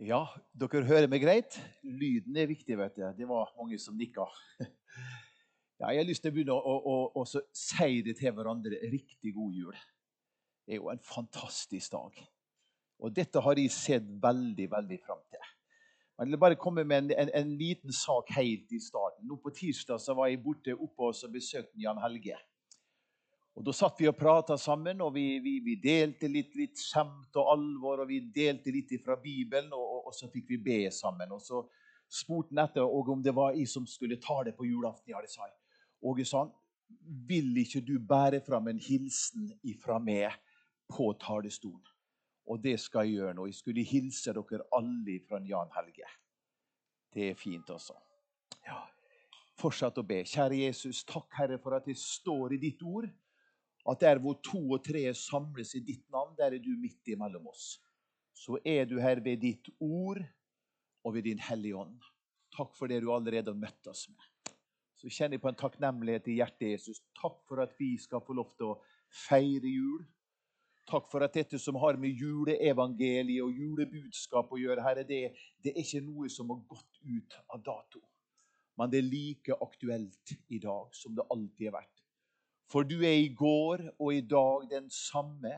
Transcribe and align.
Ja, 0.00 0.22
dere 0.56 0.80
hører 0.88 1.10
meg 1.12 1.20
greit? 1.20 1.58
Lyden 1.84 2.36
er 2.40 2.46
viktig, 2.48 2.72
vet 2.80 2.94
du. 2.96 3.02
Det 3.18 3.26
var 3.28 3.50
mange 3.58 3.78
som 3.80 3.98
nikka. 4.00 4.28
Ja, 5.80 5.94
jeg 5.94 6.02
har 6.02 6.08
lyst 6.10 6.20
til 6.20 6.28
å 6.28 6.34
begynne 6.36 6.52
å, 6.52 6.72
å, 6.76 6.94
å, 7.16 7.22
å 7.22 7.54
si 7.56 8.02
det 8.04 8.12
til 8.18 8.34
hverandre. 8.36 8.76
Riktig 8.92 9.30
god 9.32 9.54
jul. 9.56 9.78
Det 10.68 10.74
er 10.74 10.76
jo 10.76 10.90
en 10.92 11.00
fantastisk 11.00 11.94
dag. 11.94 12.18
Og 13.00 13.14
dette 13.16 13.40
har 13.40 13.56
jeg 13.56 13.72
sett 13.72 14.10
veldig, 14.20 14.66
veldig 14.74 14.98
fram 15.06 15.22
til. 15.32 15.46
Jeg 16.20 16.28
vil 16.28 16.40
bare 16.42 16.60
komme 16.60 16.84
med 16.84 17.06
en, 17.06 17.14
en, 17.24 17.32
en, 17.40 17.54
liten 17.56 17.96
sak 17.96 18.28
helt 18.36 18.76
i 18.76 18.82
starten. 18.84 19.24
Nå 19.24 19.40
På 19.40 19.54
tirsdag 19.56 20.04
så 20.04 20.12
var 20.18 20.28
jeg 20.28 20.42
borte 20.44 20.76
oppe 20.76 21.08
og 21.08 21.32
besøkte 21.32 21.80
Jan 21.80 22.02
Helge. 22.04 22.36
Og 23.56 23.64
Da 23.66 23.72
satt 23.76 23.98
vi 24.00 24.08
og 24.08 24.16
prata 24.16 24.56
sammen, 24.60 25.00
og 25.04 25.14
vi, 25.16 25.24
vi, 25.42 25.58
vi 25.64 25.74
delte 25.80 26.28
litt, 26.30 26.54
litt 26.56 26.80
skjemt 26.80 27.34
og 27.40 27.50
alvor. 27.56 28.04
Og 28.04 28.08
vi 28.08 28.20
delte 28.32 28.72
litt 28.72 28.94
fra 29.04 29.18
Bibelen, 29.20 29.72
og, 29.76 29.89
og, 30.10 30.14
og, 30.14 30.18
så 30.18 30.28
fikk 30.30 30.50
vi 30.50 30.58
be 30.64 30.90
sammen. 30.90 31.32
Og 31.32 31.40
Så 31.42 31.62
spurte 32.10 32.50
han 32.50 32.64
etter 32.64 32.82
og 32.82 33.08
om 33.08 33.22
det 33.22 33.34
var 33.34 33.54
jeg 33.54 33.68
som 33.70 33.86
skulle 33.86 34.18
ta 34.20 34.42
det 34.44 34.56
på 34.58 34.66
julaften. 34.66 35.12
Ja, 35.14 35.22
det 35.22 35.30
sa 35.30 35.46
jeg. 35.46 35.56
Åge 36.02 36.24
sa 36.26 36.44
han, 36.44 36.52
vil 37.28 37.56
ikke 37.56 37.84
du 37.86 37.98
bære 38.02 38.40
fram 38.42 38.68
en 38.68 38.80
hilsen 38.82 39.52
ifra 39.62 39.98
meg 40.02 40.34
på 40.90 41.12
talerstolen? 41.20 41.86
Og 42.50 42.58
det 42.58 42.80
skal 42.82 43.06
jeg 43.06 43.20
gjøre 43.20 43.34
nå. 43.34 43.46
Jeg 43.46 43.54
skulle 43.60 43.86
hilse 43.86 44.34
dere 44.34 44.66
alle 44.74 45.20
fra 45.28 45.38
Jan 45.46 45.70
Helge. 45.76 46.08
Det 47.14 47.30
er 47.30 47.36
fint, 47.38 47.70
også. 47.70 47.94
Ja. 48.66 48.80
Fortsett 49.60 49.98
å 50.00 50.06
be. 50.06 50.24
Kjære 50.26 50.64
Jesus, 50.64 51.04
takk, 51.06 51.28
Herre, 51.36 51.60
for 51.62 51.76
at 51.76 51.86
jeg 51.86 51.98
står 52.00 52.56
i 52.56 52.62
ditt 52.62 52.82
ord 52.82 53.06
at 53.90 54.00
der 54.00 54.18
hvor 54.18 54.34
to 54.44 54.58
og 54.74 54.82
tre 54.84 55.14
samles 55.14 55.74
i 55.74 55.80
ditt 55.84 56.02
navn, 56.10 56.34
der 56.36 56.56
er 56.56 56.58
du 56.58 56.74
midt 56.76 57.06
imellom 57.08 57.46
oss. 57.46 57.78
Så 58.40 58.56
er 58.64 58.86
du 58.88 58.96
her 59.00 59.20
ved 59.20 59.42
ditt 59.42 59.68
ord 59.84 60.22
og 61.04 61.14
ved 61.14 61.26
din 61.28 61.42
Hellige 61.44 61.76
Ånd. 61.76 61.98
Takk 62.56 62.72
for 62.78 62.88
det 62.88 63.02
du 63.04 63.10
allerede 63.12 63.52
har 63.52 63.58
møtt 63.58 63.90
oss 63.90 64.06
med. 64.08 64.54
Så 64.96 65.08
kjenner 65.12 65.36
jeg 65.36 65.42
på 65.44 65.50
en 65.50 65.58
takknemlighet 65.60 66.28
i 66.28 66.38
hjertet, 66.40 66.72
Jesus. 66.74 67.02
Takk 67.16 67.38
for 67.48 67.62
at 67.62 67.76
vi 67.78 67.94
skal 68.00 68.24
få 68.24 68.36
lov 68.36 68.50
til 68.56 68.72
å 68.72 68.78
feire 69.26 69.68
jul. 69.68 70.02
Takk 70.90 71.06
for 71.12 71.24
at 71.24 71.36
dette 71.36 71.60
som 71.60 71.78
har 71.80 72.00
med 72.00 72.16
juleevangeliet 72.18 73.44
og 73.44 73.60
julebudskap 73.60 74.50
å 74.50 74.58
gjøre, 74.58 74.84
Herre, 74.84 75.04
det, 75.06 75.20
det 75.62 75.74
er 75.74 75.84
ikke 75.84 76.02
noe 76.04 76.32
som 76.32 76.50
har 76.50 76.64
gått 76.68 77.00
ut 77.04 77.36
av 77.46 77.62
dato. 77.64 78.02
Men 78.80 78.90
det 78.90 79.00
er 79.02 79.08
like 79.12 79.56
aktuelt 79.60 80.34
i 80.48 80.58
dag 80.62 80.96
som 80.96 81.14
det 81.16 81.28
alltid 81.30 81.68
har 81.68 81.78
vært. 81.78 82.04
For 82.70 82.86
du 82.86 83.00
er 83.04 83.18
i 83.20 83.30
går 83.36 83.84
og 83.98 84.12
i 84.14 84.24
dag 84.24 84.68
den 84.70 84.90
samme, 84.94 85.54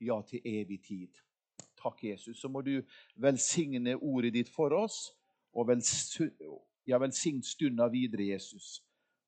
ja, 0.00 0.20
til 0.26 0.46
evig 0.46 0.80
tid. 0.86 1.18
Takk, 1.82 2.04
Jesus. 2.04 2.40
Så 2.40 2.48
må 2.48 2.62
du 2.62 2.82
velsigne 3.16 3.96
ordet 3.96 4.34
ditt 4.34 4.50
for 4.52 4.74
oss, 4.76 5.10
og 5.52 5.70
ja, 6.86 6.98
velsign 6.98 7.42
stunda 7.42 7.88
videre, 7.88 8.30
Jesus, 8.34 8.80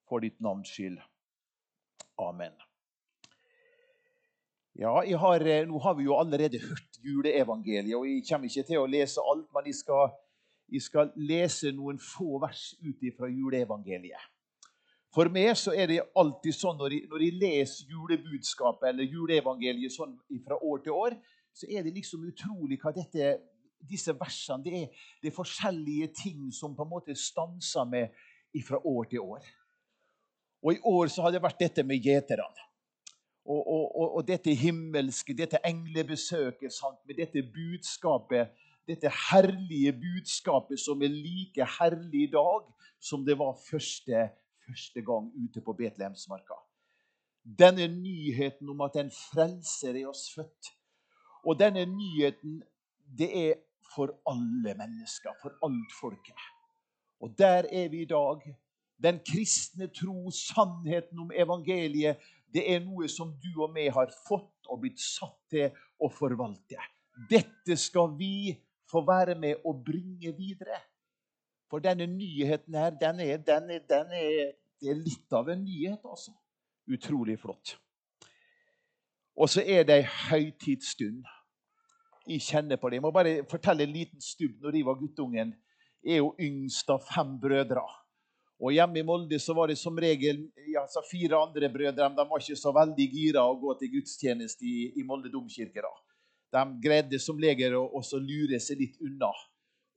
for 0.08 0.22
ditt 0.24 0.40
navns 0.40 0.70
skyld. 0.70 1.00
Amen. 2.20 2.52
Ja, 4.74 4.92
har, 5.18 5.40
eh, 5.40 5.66
Nå 5.68 5.78
har 5.78 5.94
vi 5.94 6.04
jo 6.04 6.16
allerede 6.16 6.58
hørt 6.58 6.98
juleevangeliet, 7.04 7.96
og 7.96 8.06
jeg 8.08 8.24
kommer 8.28 8.48
ikke 8.48 8.66
til 8.66 8.80
å 8.80 8.88
lese 8.88 9.20
alt, 9.20 9.48
men 9.52 9.66
jeg 9.68 9.74
skal, 9.74 10.14
jeg 10.72 10.82
skal 10.82 11.10
lese 11.16 11.72
noen 11.76 11.98
få 12.00 12.38
vers 12.40 12.72
ut 12.80 13.04
fra 13.18 13.28
juleevangeliet. 13.28 14.30
For 15.12 15.28
meg 15.28 15.52
så 15.60 15.74
er 15.76 15.90
det 15.90 15.98
alltid 16.16 16.56
sånn 16.56 16.78
når 16.80 16.94
jeg, 16.94 17.08
når 17.10 17.24
jeg 17.26 17.36
leser 17.36 17.90
julebudskapet 17.92 18.88
eller 18.88 19.04
juleevangeliet 19.04 19.92
sånn 19.92 20.14
fra 20.46 20.56
år 20.56 20.80
til 20.86 20.96
år, 20.96 21.18
så 21.52 21.68
er 21.68 21.84
det 21.84 21.94
liksom 21.94 22.24
utrolig 22.28 22.78
hva 22.82 22.92
dette, 22.96 23.36
disse 23.82 24.14
versene 24.16 24.64
det 24.64 24.74
er, 24.78 25.06
det 25.22 25.30
er 25.30 25.36
forskjellige 25.36 26.12
ting 26.22 26.50
som 26.54 26.76
på 26.76 26.86
en 26.86 26.92
måte 26.92 27.16
stanser 27.18 27.88
med 27.88 28.12
fra 28.66 28.78
år 28.86 29.08
til 29.08 29.20
år. 29.20 29.46
Og 30.62 30.74
I 30.76 30.82
år 30.84 31.08
så 31.10 31.24
har 31.24 31.32
det 31.32 31.42
vært 31.42 31.60
dette 31.60 31.82
med 31.82 32.04
gjeterne. 32.04 32.66
Og, 33.42 33.58
og, 33.58 33.86
og, 33.96 34.08
og, 34.18 34.26
dette 34.28 34.52
himmelske, 34.54 35.34
dette 35.34 35.58
englebesøket 35.66 36.70
sant? 36.72 37.00
med 37.08 37.18
dette 37.18 37.42
budskapet, 37.42 38.52
dette 38.86 39.10
herlige 39.30 39.92
budskapet 39.98 40.78
som 40.78 41.02
er 41.02 41.10
like 41.10 41.66
herlig 41.78 42.28
i 42.28 42.30
dag 42.30 42.68
som 43.02 43.24
det 43.26 43.34
var 43.40 43.56
første 43.58 44.28
første 44.66 45.02
gang 45.02 45.30
ute 45.44 45.60
på 45.60 45.72
Betlehemsmarka. 45.72 46.58
Denne 47.42 47.88
nyheten 47.88 48.68
om 48.70 48.80
at 48.86 48.96
en 49.00 49.10
frelser 49.10 49.98
er 49.98 50.08
oss 50.10 50.28
født. 50.34 50.70
Og 51.42 51.58
denne 51.58 51.84
nyheten, 51.88 52.60
det 53.18 53.30
er 53.38 53.54
for 53.94 54.14
alle 54.28 54.74
mennesker, 54.78 55.34
for 55.42 55.56
alt 55.66 55.94
folket. 56.00 56.44
Og 57.22 57.34
der 57.38 57.66
er 57.70 57.88
vi 57.88 58.02
i 58.02 58.08
dag. 58.08 58.42
Den 59.02 59.18
kristne 59.26 59.88
tro, 59.90 60.30
sannheten 60.30 61.18
om 61.18 61.32
evangeliet, 61.34 62.22
det 62.54 62.62
er 62.74 62.82
noe 62.84 63.08
som 63.08 63.32
du 63.42 63.50
og 63.64 63.72
vi 63.74 63.88
har 63.90 64.12
fått 64.28 64.68
og 64.70 64.82
blitt 64.84 65.00
satt 65.00 65.38
til 65.50 65.72
å 65.98 66.10
forvalte. 66.12 66.78
Dette 67.30 67.76
skal 67.80 68.12
vi 68.18 68.52
få 68.90 69.02
være 69.06 69.34
med 69.38 69.64
å 69.64 69.74
bringe 69.74 70.34
videre. 70.36 70.78
For 71.72 71.80
denne 71.80 72.06
nyheten 72.06 72.76
her, 72.76 72.92
den 73.00 73.22
er, 73.24 73.38
den 73.40 73.70
er, 73.72 73.84
den 73.88 74.12
er, 74.12 74.52
det 74.80 74.92
er 74.92 74.98
litt 75.00 75.32
av 75.32 75.48
en 75.48 75.62
nyhet, 75.64 76.04
altså. 76.04 76.34
Utrolig 76.92 77.38
flott. 77.40 77.76
Og 79.36 79.48
så 79.48 79.64
er 79.64 79.86
det 79.88 80.02
ei 80.02 80.08
høytidsstund. 80.28 81.22
Jeg 82.28 82.44
kjenner 82.44 82.78
på 82.78 82.90
det. 82.90 83.00
Jeg 83.00 83.04
må 83.06 83.10
bare 83.14 83.42
fortelle 83.50 83.86
en 83.86 83.94
liten 83.94 84.20
stubb. 84.22 84.58
Når 84.60 84.76
jeg 84.76 84.86
var 84.86 85.00
guttungen, 85.00 85.54
jeg 86.04 86.18
er 86.18 86.22
jo 86.22 86.34
yngst 86.40 86.90
av 86.92 87.02
fem 87.06 87.34
brødre. 87.40 87.82
Og 88.62 88.76
Hjemme 88.76 89.00
i 89.00 89.06
Molde 89.06 89.40
så 89.42 89.56
var 89.58 89.72
det 89.72 89.78
som 89.80 89.96
regel 89.98 90.44
ja, 90.70 90.84
fire 91.08 91.40
andre 91.40 91.70
brødre. 91.72 92.12
De 92.14 92.26
var 92.30 92.42
ikke 92.44 92.60
så 92.60 92.70
veldig 92.76 93.06
gira 93.10 93.42
å 93.42 93.56
gå 93.58 93.74
til 93.80 93.90
gudstjeneste 93.96 94.68
i, 94.68 94.92
i 95.00 95.06
Molde 95.06 95.32
domkirke. 95.32 95.82
da. 95.82 95.94
De 96.52 96.62
greide 96.84 97.18
som 97.18 97.40
leger 97.40 97.74
å 97.74 98.02
lure 98.20 98.60
seg 98.60 98.84
litt 98.84 99.00
unna. 99.02 99.32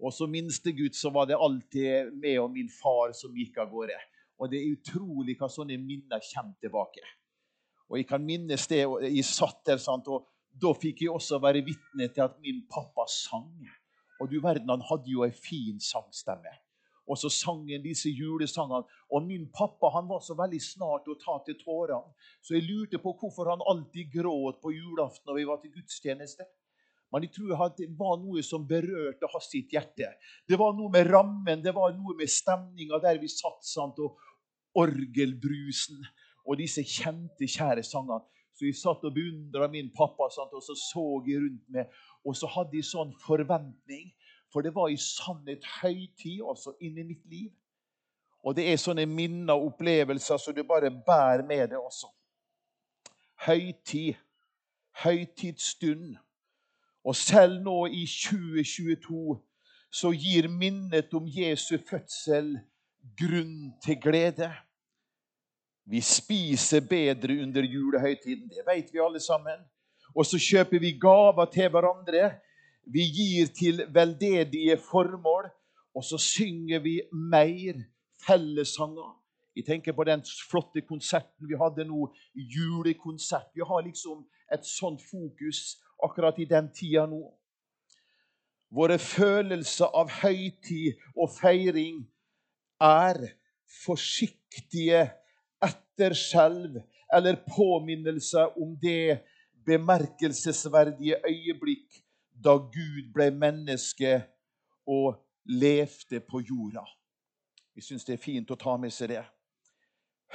Og 0.02 0.12
som 0.14 0.32
minstegutt 0.32 0.98
så 0.98 1.12
var 1.14 1.28
det 1.30 1.38
alltid 1.40 2.16
meg 2.20 2.40
og 2.42 2.52
min 2.56 2.72
far 2.72 3.14
som 3.16 3.36
gikk 3.36 3.60
av 3.62 3.70
gårde. 3.72 4.00
Og 4.40 4.50
det 4.52 4.60
er 4.60 4.74
utrolig 4.74 5.38
hva 5.40 5.48
sånne 5.52 5.78
minner 5.80 6.24
kommer 6.34 6.58
tilbake. 6.64 7.04
Og 7.90 7.98
Jeg 8.00 8.08
kan 8.10 8.24
minnes 8.26 8.68
det, 8.68 8.86
og 8.86 9.04
jeg 9.04 9.26
satt 9.26 9.62
der, 9.66 9.78
sant? 9.78 10.08
og 10.08 10.28
da 10.56 10.72
fikk 10.74 11.04
jeg 11.04 11.12
også 11.12 11.40
være 11.44 11.64
vitne 11.66 12.08
til 12.14 12.24
at 12.26 12.38
min 12.42 12.64
pappa 12.72 13.06
sang. 13.12 13.52
Og 14.22 14.32
du 14.32 14.40
verden, 14.42 14.72
han 14.72 14.86
hadde 14.88 15.12
jo 15.12 15.26
ei 15.26 15.34
en 15.34 15.36
fin 15.36 15.82
sangstemme. 15.84 16.54
Og 17.06 17.20
så 17.22 17.30
sang 17.30 17.68
han 17.70 17.84
disse 17.84 18.10
julesangene. 18.10 18.88
Og 19.14 19.26
min 19.28 19.50
pappa 19.54 19.92
han 19.94 20.08
var 20.10 20.24
så 20.26 20.34
veldig 20.38 20.62
snart 20.64 21.10
å 21.12 21.18
ta 21.22 21.38
til 21.46 21.58
tårene. 21.60 22.16
Så 22.42 22.56
jeg 22.56 22.66
lurte 22.66 23.02
på 23.04 23.14
hvorfor 23.20 23.52
han 23.52 23.66
alltid 23.68 24.14
gråt 24.16 24.62
på 24.64 24.74
julaften 24.74 25.30
når 25.30 25.42
vi 25.42 25.50
var 25.52 25.60
til 25.62 25.76
gudstjeneste. 25.76 26.48
Men 27.14 27.28
jeg 27.28 27.36
tror 27.36 27.76
det 27.78 27.92
var 28.00 28.18
noe 28.20 28.42
som 28.44 28.66
berørte 28.68 29.30
hans 29.32 29.52
sitt 29.52 29.72
hjerte. 29.76 30.10
Det 30.48 30.58
var 30.60 30.74
noe 30.76 30.90
med 30.92 31.06
rammen, 31.12 31.62
det 31.64 31.76
var 31.76 31.94
noe 31.96 32.16
med 32.18 32.32
stemninga 32.32 33.00
der 33.04 33.22
vi 33.22 33.30
satt, 33.32 33.62
sant, 33.64 34.02
og 34.02 34.18
orgelbrusen 34.76 36.02
og 36.46 36.58
disse 36.60 36.84
kjente, 36.84 37.48
kjære 37.48 37.84
sangene. 37.84 38.24
Så 38.56 38.66
jeg 38.70 38.78
satt 38.80 39.04
og 39.04 39.14
beundra 39.16 39.68
min 39.68 39.90
pappa, 39.92 40.30
sant, 40.32 40.54
og 40.56 40.64
så 40.64 40.76
så 40.80 41.06
jeg 41.28 41.42
rundt 41.44 41.66
meg. 41.76 41.92
Og 42.26 42.38
så 42.40 42.48
hadde 42.48 42.78
jeg 42.78 42.88
sånn 42.88 43.12
forventning, 43.26 44.14
for 44.54 44.64
det 44.64 44.72
var 44.76 44.88
i 44.88 45.00
sannhet 45.02 45.66
høytid 45.82 46.40
også 46.42 46.78
inni 46.80 47.04
mitt 47.04 47.26
liv. 47.28 47.52
Og 48.46 48.56
det 48.56 48.68
er 48.70 48.78
sånne 48.80 49.08
minner 49.10 49.58
og 49.58 49.74
opplevelser 49.74 50.38
så 50.40 50.54
du 50.54 50.62
bare 50.64 50.94
bærer 50.94 51.44
med 51.48 51.74
deg 51.74 51.82
også. 51.82 52.08
Høytid. 53.48 54.22
Høytidsstund. 55.04 56.14
Og 57.04 57.16
selv 57.20 57.60
nå 57.66 57.76
i 57.92 58.06
2022 58.08 59.36
så 59.92 60.12
gir 60.16 60.48
minnet 60.48 61.14
om 61.18 61.28
Jesu 61.28 61.76
fødsel 61.90 62.54
grunn 63.20 63.74
til 63.84 64.00
glede. 64.02 64.50
Vi 65.86 66.02
spiser 66.02 66.82
bedre 66.90 67.42
under 67.44 67.64
julehøytiden, 67.64 68.50
det 68.50 68.66
vet 68.68 68.94
vi 68.94 69.00
alle 69.00 69.20
sammen. 69.22 69.60
Og 70.16 70.26
så 70.26 70.40
kjøper 70.40 70.80
vi 70.80 70.96
gaver 71.02 71.46
til 71.54 71.70
hverandre. 71.70 72.32
Vi 72.86 73.04
gir 73.18 73.52
til 73.54 73.84
veldedige 73.94 74.78
formål. 74.78 75.50
Og 75.96 76.04
så 76.04 76.18
synger 76.18 76.80
vi 76.80 77.02
mer 77.12 77.84
fellessanger. 78.28 79.14
Jeg 79.56 79.66
tenker 79.66 79.94
på 79.96 80.04
den 80.04 80.24
flotte 80.50 80.82
konserten 80.82 81.48
vi 81.48 81.56
hadde 81.56 81.86
nå, 81.88 82.10
julekonsert. 82.36 83.54
Vi 83.56 83.64
har 83.68 83.86
liksom 83.86 84.26
et 84.52 84.66
sånt 84.68 85.02
fokus 85.12 85.78
akkurat 86.04 86.40
i 86.40 86.48
den 86.50 86.68
tida 86.76 87.06
nå. 87.08 87.22
Våre 88.76 88.98
følelser 89.00 89.94
av 89.96 90.12
høytid 90.12 91.00
og 91.16 91.32
feiring 91.38 92.02
er 92.84 93.22
forsiktige 93.86 95.06
etterskjelv 95.66 96.82
eller 97.14 97.40
påminnelse 97.56 98.48
om 98.62 98.76
det 98.82 99.22
bemerkelsesverdige 99.66 101.20
øyeblikk 101.28 102.02
da 102.44 102.58
Gud 102.58 103.12
ble 103.14 103.30
menneske 103.32 104.20
og 104.88 105.16
levde 105.46 106.20
på 106.20 106.42
jorda. 106.42 106.84
Vi 107.76 107.82
syns 107.82 108.06
det 108.06 108.18
er 108.18 108.24
fint 108.24 108.52
å 108.52 108.60
ta 108.60 108.76
med 108.78 108.94
seg 108.94 109.12
det. 109.16 109.24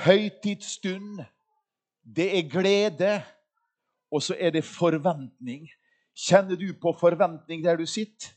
Høytidsstund, 0.01 1.21
det 2.03 2.29
er 2.39 2.49
glede, 2.49 3.13
og 4.11 4.23
så 4.23 4.37
er 4.39 4.55
det 4.55 4.65
forventning. 4.67 5.69
Kjenner 6.17 6.59
du 6.59 6.73
på 6.81 6.93
forventning 7.01 7.65
der 7.65 7.79
du 7.81 7.87
sitter? 7.87 8.35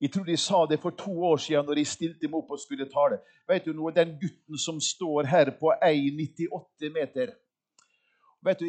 Jeg 0.00 0.12
tror 0.14 0.24
de 0.24 0.36
sa 0.36 0.62
det 0.70 0.78
for 0.80 0.94
to 0.94 1.12
år 1.26 1.36
siden 1.42 1.66
når 1.66 1.74
de 1.80 1.84
stilte 1.84 2.28
meg 2.30 2.38
opp 2.38 2.52
og 2.54 2.60
skulle 2.62 2.86
tale. 2.90 3.18
Vet 3.48 3.66
du 3.66 3.72
noe, 3.74 3.92
Den 3.92 4.14
gutten 4.20 4.58
som 4.58 4.80
står 4.80 5.26
her 5.26 5.50
på 5.60 5.72
1,98 5.82 6.92
meter 6.94 7.34
vet 8.44 8.60
du, 8.60 8.66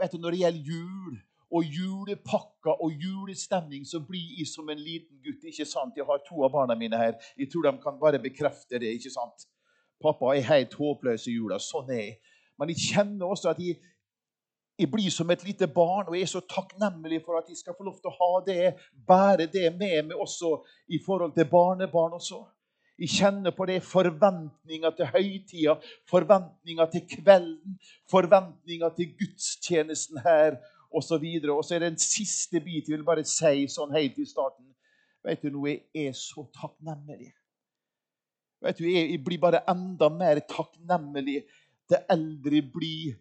vet 0.00 0.12
du, 0.12 0.18
Når 0.18 0.30
det 0.30 0.38
gjelder 0.38 0.70
jul 0.72 1.18
og 1.56 1.64
julepakker 1.64 2.80
og 2.82 2.92
julestemning, 2.92 3.84
så 3.86 4.00
blir 4.00 4.38
jeg 4.38 4.48
som 4.50 4.68
en 4.68 4.80
liten 4.80 5.20
gutt. 5.22 5.44
ikke 5.44 5.64
sant? 5.64 5.94
Jeg 5.96 6.04
har 6.08 6.24
to 6.28 6.42
av 6.44 6.50
barna 6.50 6.74
mine 6.74 6.98
her. 6.98 7.14
Jeg 7.38 7.50
tror 7.52 7.62
de 7.62 7.78
kan 7.82 8.00
bare 8.00 8.18
bekrefte 8.18 8.80
det. 8.80 8.96
ikke 8.96 9.10
sant? 9.10 9.46
Pappa 10.02 10.34
er 10.34 10.48
helt 10.48 10.74
håpløs 10.74 11.26
i 11.26 11.36
jula. 11.36 11.60
Sånn 11.62 11.90
er 11.90 12.00
jeg. 12.00 12.16
Men 12.58 12.72
jeg 12.72 12.82
kjenner 12.88 13.30
også 13.30 13.52
at 13.52 13.60
jeg, 13.62 13.76
jeg 14.78 14.90
blir 14.92 15.10
som 15.10 15.30
et 15.32 15.44
lite 15.44 15.66
barn, 15.72 16.08
og 16.08 16.16
jeg 16.16 16.26
er 16.26 16.32
så 16.34 16.42
takknemlig 16.44 17.22
for 17.24 17.38
at 17.38 17.48
jeg 17.48 17.56
skal 17.56 17.76
få 17.78 17.86
lov 17.86 17.96
til 18.00 18.10
å 18.10 18.16
ha 18.18 18.42
det, 18.44 18.74
bære 19.08 19.48
det 19.52 19.70
med 19.72 20.10
meg 20.10 20.20
også 20.20 20.58
i 20.92 21.00
forhold 21.04 21.32
til 21.36 21.48
barnebarn 21.48 22.18
også. 22.18 22.42
Jeg 22.96 23.12
kjenner 23.12 23.52
på 23.52 23.66
det 23.68 23.82
forventninger 23.84 24.92
til 24.96 25.08
høytida, 25.12 25.74
forventninger 26.08 26.92
til 26.92 27.02
kvelden, 27.10 27.76
forventninger 28.10 28.94
til 28.96 29.10
gudstjenesten 29.18 30.22
her 30.24 30.56
osv. 30.88 31.24
Og, 31.24 31.50
og 31.58 31.64
så 31.64 31.76
er 31.76 31.84
det 31.84 31.90
en 31.92 32.00
siste 32.00 32.60
bit 32.64 32.88
jeg 32.88 32.96
vil 32.96 33.04
bare 33.04 33.24
si 33.28 33.66
sånn 33.72 33.92
helt 33.96 34.16
i 34.20 34.28
starten. 34.28 34.70
Vet 35.26 35.44
du 35.44 35.52
noe? 35.52 35.74
Jeg 35.92 36.12
er 36.12 36.16
så 36.16 36.46
takknemlig. 36.56 37.34
Vet 38.64 38.80
du, 38.80 38.88
Jeg 38.88 39.20
blir 39.24 39.40
bare 39.44 39.64
enda 39.68 40.08
mer 40.12 40.40
takknemlig 40.48 41.42
det 41.90 42.00
eldre 42.10 42.62
blir 42.74 43.14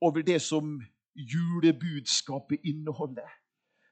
over 0.00 0.22
det 0.22 0.40
som 0.42 0.80
julebudskapet 1.14 2.60
inneholder. 2.64 3.28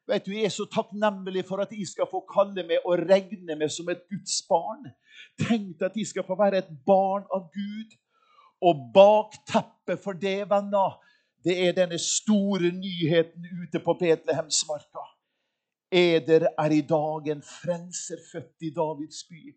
Vet 0.08 0.26
du, 0.26 0.32
Jeg 0.32 0.44
er 0.44 0.54
så 0.54 0.64
takknemlig 0.64 1.44
for 1.44 1.60
at 1.60 1.72
jeg 1.72 1.86
skal 1.86 2.08
få 2.10 2.22
kalle 2.32 2.64
meg 2.64 2.84
og 2.84 3.02
regne 3.10 3.56
meg 3.60 3.70
som 3.70 3.88
et 3.92 4.06
Guds 4.08 4.40
barn. 4.48 4.88
Tenk 5.36 5.82
at 5.84 5.96
jeg 5.96 6.06
skal 6.08 6.24
få 6.24 6.38
være 6.38 6.62
et 6.62 6.70
barn 6.86 7.26
av 7.34 7.50
Gud. 7.52 7.92
Og 8.64 8.88
bakteppet 8.94 10.00
for 10.02 10.16
det, 10.18 10.48
venner, 10.50 10.96
det 11.44 11.54
er 11.66 11.76
denne 11.76 11.98
store 12.00 12.72
nyheten 12.72 13.44
ute 13.62 13.80
på 13.84 13.94
Betlehemsmarka. 14.00 15.04
Eder 15.92 16.48
er 16.58 16.72
i 16.72 16.80
dag 16.80 17.28
en 17.32 17.44
frelser 17.44 18.18
født 18.32 18.66
i 18.66 18.72
Davids 18.74 19.22
by. 19.28 19.54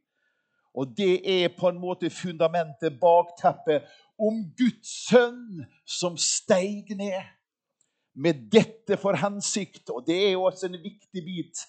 Og 0.75 0.93
det 0.97 1.43
er 1.43 1.49
på 1.59 1.67
en 1.69 1.79
måte 1.79 2.09
fundamentet, 2.09 2.99
bakteppet, 2.99 3.87
om 4.21 4.43
Guds 4.57 4.91
sønn 5.09 5.63
som 5.87 6.17
steig 6.19 6.93
ned 6.97 7.21
med 8.13 8.47
dette 8.51 8.97
for 8.99 9.17
hensikt, 9.17 9.89
og 9.89 10.05
det 10.07 10.17
er 10.27 10.33
jo 10.35 10.45
også 10.49 10.67
en 10.69 10.81
viktig 10.83 11.23
bit, 11.25 11.63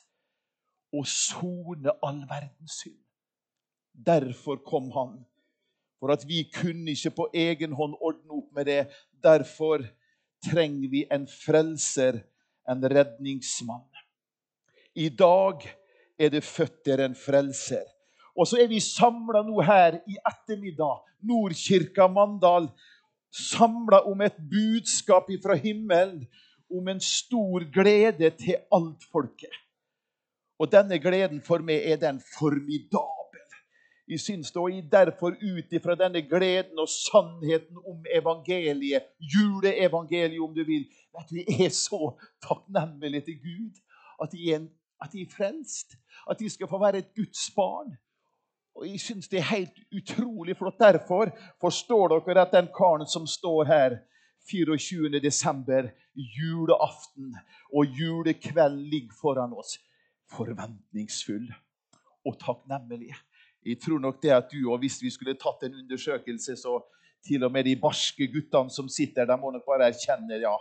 å 0.92 1.04
sone 1.08 1.94
all 2.04 2.20
verdens 2.28 2.82
synd. 2.82 2.98
Derfor 3.92 4.60
kom 4.66 4.90
han. 4.92 5.14
For 6.02 6.12
at 6.12 6.26
vi 6.28 6.42
kunne 6.52 6.92
ikke 6.92 7.14
på 7.16 7.28
egen 7.44 7.76
hånd 7.78 7.94
ordne 8.02 8.40
opp 8.40 8.50
med 8.56 8.66
det. 8.68 8.80
Derfor 9.22 9.84
trenger 10.42 10.90
vi 10.90 11.04
en 11.14 11.28
frelser, 11.30 12.18
en 12.68 12.82
redningsmann. 12.90 13.86
I 14.98 15.08
dag 15.08 15.64
er 16.18 16.32
det 16.34 16.42
født 16.44 16.82
der 16.88 17.04
en 17.06 17.14
frelser. 17.16 17.86
Og 18.36 18.48
så 18.48 18.62
er 18.62 18.68
vi 18.70 18.80
samla 18.80 19.42
nå 19.44 19.60
her 19.66 19.98
i 20.08 20.16
ettermiddag, 20.16 21.02
Nordkirka 21.28 22.08
Mandal, 22.08 22.70
samla 23.32 24.02
om 24.08 24.20
et 24.24 24.38
budskap 24.50 25.28
fra 25.42 25.56
himmelen 25.56 26.24
om 26.72 26.88
en 26.88 27.00
stor 27.00 27.64
glede 27.72 28.30
til 28.40 28.56
alt 28.72 29.04
folket. 29.12 29.52
Og 30.58 30.70
denne 30.72 30.98
gleden 31.02 31.42
for 31.44 31.64
meg 31.64 31.84
er 31.92 31.98
den 32.00 32.20
formidabel. 32.38 33.18
Jeg 34.08 34.20
syns 34.20 34.52
da 34.52 34.64
jeg 34.68 34.88
derfor 34.92 35.36
ut 35.36 35.72
ifra 35.76 35.96
denne 35.98 36.22
gleden 36.28 36.80
og 36.80 36.88
sannheten 36.90 37.78
om 37.88 38.04
evangeliet, 38.14 39.08
juleevangeliet 39.20 40.42
om 40.42 40.54
du 40.54 40.64
vil, 40.68 40.84
at 41.18 41.32
vi 41.32 41.44
er 41.64 41.72
så 41.72 42.14
takknemlige 42.44 43.26
til 43.28 43.40
Gud 43.44 43.80
at 44.22 44.32
de 44.32 44.52
er, 44.54 44.66
at 45.02 45.12
de 45.12 45.22
er 45.22 45.30
frelst. 45.36 45.96
At 46.30 46.38
de 46.38 46.50
skal 46.50 46.68
få 46.68 46.78
være 46.78 46.98
et 46.98 47.14
Guds 47.16 47.50
barn. 47.56 47.96
Og 48.74 48.88
Jeg 48.88 49.00
syns 49.00 49.28
det 49.28 49.38
er 49.38 49.50
helt 49.50 49.78
utrolig 49.92 50.56
flott. 50.56 50.78
Derfor 50.80 51.32
forstår 51.60 52.08
dere 52.08 52.46
at 52.46 52.54
den 52.54 52.70
karen 52.72 53.06
som 53.06 53.26
står 53.26 53.64
her 53.64 53.98
24. 54.50 55.20
desember, 55.20 55.90
julaften 56.16 57.36
og 57.72 57.84
julekveld 57.98 58.80
ligger 58.90 59.14
foran 59.20 59.52
oss, 59.52 59.76
forventningsfull 60.32 61.52
og 62.26 62.38
takknemlig. 62.40 63.12
Jeg 63.62 63.78
tror 63.84 63.98
nok 63.98 64.22
det 64.22 64.32
at 64.34 64.50
du, 64.52 64.72
og 64.72 64.78
Hvis 64.78 65.02
vi 65.02 65.10
skulle 65.10 65.38
tatt 65.38 65.62
en 65.62 65.78
undersøkelse, 65.84 66.56
så 66.56 66.80
til 67.26 67.44
og 67.44 67.52
med 67.52 67.64
de 67.64 67.76
barske 67.76 68.26
guttene 68.26 68.70
som 68.70 68.88
sitter 68.88 69.24
der, 69.24 69.36
må 69.36 69.50
nok 69.50 69.66
bare 69.66 69.92
erkjenne 69.92 70.40
ja, 70.42 70.56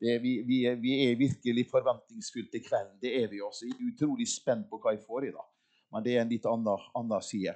det, 0.00 0.22
vi, 0.22 0.32
vi, 0.46 0.62
vi, 0.80 0.92
er 1.04 1.16
virkelig 1.18 1.66
forventningsfulle 1.70 2.48
til 2.52 2.64
kvelden. 2.64 2.96
Det 3.02 3.22
er 3.22 3.28
vi 3.28 3.40
også. 3.40 3.66
Jeg 3.66 3.76
er 3.76 3.92
utrolig 3.92 4.28
spent 4.30 4.68
på 4.70 4.80
hva 4.80 4.94
jeg 4.94 5.04
får 5.06 5.28
i 5.28 5.34
dag. 5.34 5.48
Men 5.92 6.04
det 6.04 6.14
er 6.14 6.22
en 6.22 6.32
litt 6.32 6.46
annen, 6.48 7.14
side. 7.24 7.54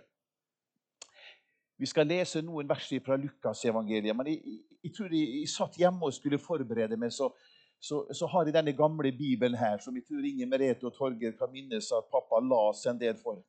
Vi 1.76 1.88
skal 1.90 2.06
lese 2.08 2.42
noen 2.44 2.68
vers 2.68 2.88
fra 3.04 3.18
Lukasevangeliet. 3.18 4.16
Men 4.16 4.30
jeg, 4.30 4.60
jeg, 4.78 4.92
tror 4.96 5.12
jeg, 5.12 5.28
jeg, 5.40 5.50
satt 5.50 5.78
hjemme 5.80 6.08
og 6.08 6.14
skulle 6.16 6.40
forberede 6.40 6.96
meg, 7.00 7.12
så, 7.12 7.32
så, 7.82 8.04
så, 8.14 8.28
har 8.30 8.46
jeg 8.46 8.56
denne 8.56 8.76
gamle 8.78 9.12
bibelen 9.16 9.58
her, 9.58 9.80
som 9.82 9.96
jeg 9.98 10.06
tror 10.06 10.24
Inger 10.28 10.50
Merete 10.50 10.88
og 10.88 10.94
Torgeir 10.96 11.34
kan 11.38 11.52
minnes 11.52 11.90
at 11.92 12.08
pappa 12.12 12.40
las 12.44 12.86
en 12.86 13.00
del 13.00 13.18
for. 13.20 13.42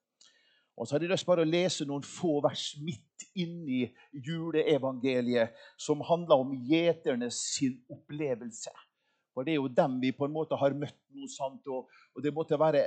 Og 0.74 0.88
så 0.88 0.96
hadde 0.96 1.06
jeg 1.06 1.14
lyst 1.14 1.28
bare 1.30 1.44
å 1.46 1.50
lese 1.50 1.86
noen 1.86 2.06
få 2.06 2.40
vers 2.42 2.72
midt 2.82 3.28
inni 3.38 3.84
juleevangeliet, 4.26 5.54
som 5.78 6.02
handler 6.06 6.42
om 6.42 6.56
gjeternes 6.66 7.38
sin 7.54 7.78
opplevelse. 7.94 8.74
For 9.34 9.46
det 9.46 9.54
er 9.54 9.62
jo 9.62 9.70
dem 9.70 10.00
vi 10.02 10.12
på 10.14 10.26
en 10.26 10.34
måte 10.34 10.58
har 10.58 10.74
møtt 10.78 10.98
noe 11.14 11.30
sant, 11.30 11.62
og, 11.70 11.90
og 12.14 12.26
det 12.26 12.34
måtte 12.34 12.58
være 12.60 12.84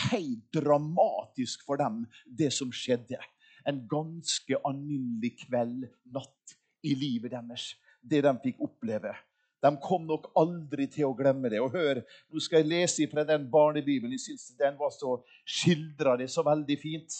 helt 0.00 0.44
dramatisk 0.54 1.64
for 1.66 1.80
dem, 1.80 2.04
det 2.26 2.52
som 2.54 2.72
skjedde. 2.72 3.20
En 3.68 3.82
ganske 3.88 4.60
alminnelig 4.64 5.36
kveld, 5.44 5.88
natt, 6.12 6.56
i 6.82 6.94
livet 6.96 7.34
deres. 7.34 7.74
Det 8.00 8.22
de 8.24 8.32
fikk 8.40 8.62
oppleve. 8.64 9.12
De 9.60 9.70
kom 9.84 10.06
nok 10.08 10.30
aldri 10.40 10.86
til 10.88 11.10
å 11.10 11.16
glemme 11.16 11.50
det. 11.52 11.60
Og 11.60 11.74
hør, 11.76 12.00
Nå 12.32 12.40
skal 12.40 12.62
jeg 12.62 12.70
lese 12.70 13.08
fra 13.12 13.26
den 13.28 13.44
barnebibelen. 13.52 14.14
Jeg 14.16 14.24
syns 14.30 14.54
den 14.56 14.78
var 14.80 14.92
så 14.94 15.18
skildra 15.44 16.16
det 16.16 16.30
så 16.32 16.44
veldig 16.46 16.78
fint. 16.80 17.18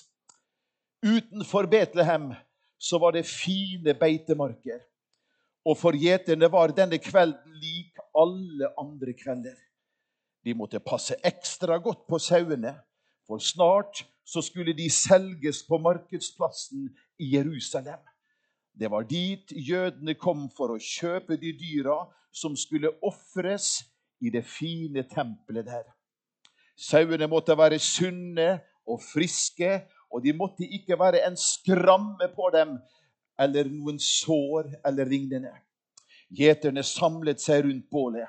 Utenfor 1.05 1.69
Betlehem 1.69 2.31
så 2.81 3.01
var 3.01 3.13
det 3.13 3.29
fine 3.29 3.93
beitemarker. 3.97 4.81
Og 5.69 5.77
for 5.77 5.97
gjeterne 5.97 6.49
var 6.49 6.73
denne 6.73 6.97
kvelden 7.01 7.59
lik 7.61 8.01
alle 8.17 8.73
andre 8.81 9.13
kvelder. 9.13 9.59
De 10.45 10.55
måtte 10.57 10.81
passe 10.81 11.17
ekstra 11.25 11.79
godt 11.79 12.07
på 12.09 12.19
sauene, 12.19 12.75
for 13.27 13.43
snart 13.43 14.05
så 14.25 14.43
skulle 14.43 14.73
de 14.77 14.89
selges 14.91 15.63
på 15.69 15.79
markedsplassen 15.79 16.89
i 17.19 17.35
Jerusalem. 17.35 18.01
Det 18.73 18.91
var 18.91 19.03
dit 19.03 19.53
jødene 19.53 20.15
kom 20.15 20.49
for 20.57 20.73
å 20.73 20.81
kjøpe 20.81 21.37
de 21.37 21.53
dyra 21.59 21.99
som 22.33 22.55
skulle 22.57 22.93
ofres 23.03 23.83
i 24.21 24.31
det 24.33 24.45
fine 24.47 25.03
tempelet 25.11 25.67
der. 25.67 25.85
Sauene 26.81 27.29
måtte 27.29 27.57
være 27.59 27.79
sunne 27.83 28.61
og 28.89 29.03
friske, 29.05 29.83
og 30.11 30.25
de 30.25 30.33
måtte 30.35 30.67
ikke 30.67 30.99
være 30.99 31.21
en 31.27 31.37
skramme 31.37 32.31
på 32.35 32.49
dem 32.55 32.79
eller 33.41 33.69
noen 33.71 34.01
sår 34.01 34.71
eller 34.87 35.09
lignende. 35.09 35.53
Gjeterne 36.31 36.83
samlet 36.87 37.43
seg 37.43 37.65
rundt 37.67 37.89
bålet. 37.91 38.29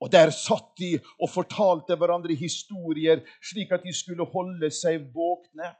Og 0.00 0.12
Der 0.12 0.30
satt 0.30 0.76
de 0.78 0.98
og 1.18 1.30
fortalte 1.30 1.96
hverandre 1.98 2.34
historier, 2.38 3.24
slik 3.42 3.72
at 3.74 3.82
de 3.82 3.94
skulle 3.94 4.26
holde 4.30 4.70
seg 4.70 5.08
våkne. 5.14 5.72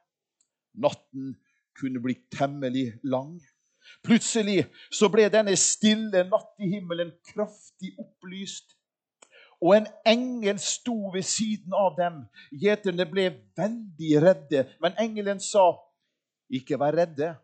Natten 0.74 1.36
kunne 1.78 2.02
bli 2.02 2.16
temmelig 2.34 2.98
lang. 3.06 3.38
Plutselig 4.04 4.66
så 4.92 5.08
ble 5.12 5.28
denne 5.32 5.54
stille 5.56 6.24
nattehimmelen 6.28 7.14
kraftig 7.30 7.94
opplyst. 7.98 8.74
Og 9.62 9.74
en 9.74 9.86
engel 10.06 10.58
sto 10.62 11.10
ved 11.14 11.26
siden 11.26 11.74
av 11.74 11.96
dem. 11.98 12.20
Gjeterne 12.54 13.06
ble 13.10 13.30
veldig 13.58 14.12
redde, 14.22 14.66
men 14.82 14.98
engelen 14.98 15.40
sa, 15.42 15.72
'Ikke 16.50 16.78
vær 16.78 16.96
redde. 16.96 17.36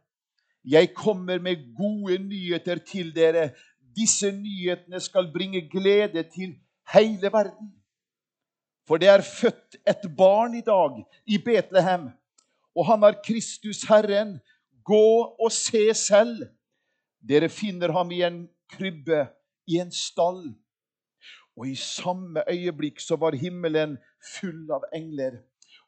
Jeg 0.64 0.94
kommer 0.94 1.38
med 1.38 1.74
gode 1.76 2.18
nyheter 2.18 2.78
til 2.78 3.14
dere.' 3.14 3.54
Disse 3.94 4.32
nyhetene 4.32 4.98
skal 5.00 5.32
bringe 5.32 5.60
glede 5.70 6.22
til 6.34 6.56
hele 6.94 7.32
verden. 7.32 7.72
For 8.88 9.00
det 9.00 9.08
er 9.08 9.24
født 9.24 9.78
et 9.88 10.04
barn 10.16 10.54
i 10.54 10.64
dag 10.64 11.00
i 11.26 11.38
Betlehem, 11.38 12.10
og 12.76 12.86
han 12.86 13.06
er 13.06 13.20
Kristus 13.24 13.82
Herren. 13.88 14.38
Gå 14.84 15.36
og 15.40 15.52
se 15.52 15.94
selv. 15.96 16.44
Dere 17.24 17.48
finner 17.48 17.92
ham 17.92 18.10
i 18.12 18.20
en 18.26 18.42
krybbe, 18.68 19.26
i 19.66 19.78
en 19.80 19.92
stall. 19.92 20.52
Og 21.56 21.70
i 21.70 21.74
samme 21.78 22.42
øyeblikk 22.50 23.00
så 23.00 23.16
var 23.16 23.38
himmelen 23.38 23.96
full 24.34 24.68
av 24.74 24.84
engler, 24.92 25.38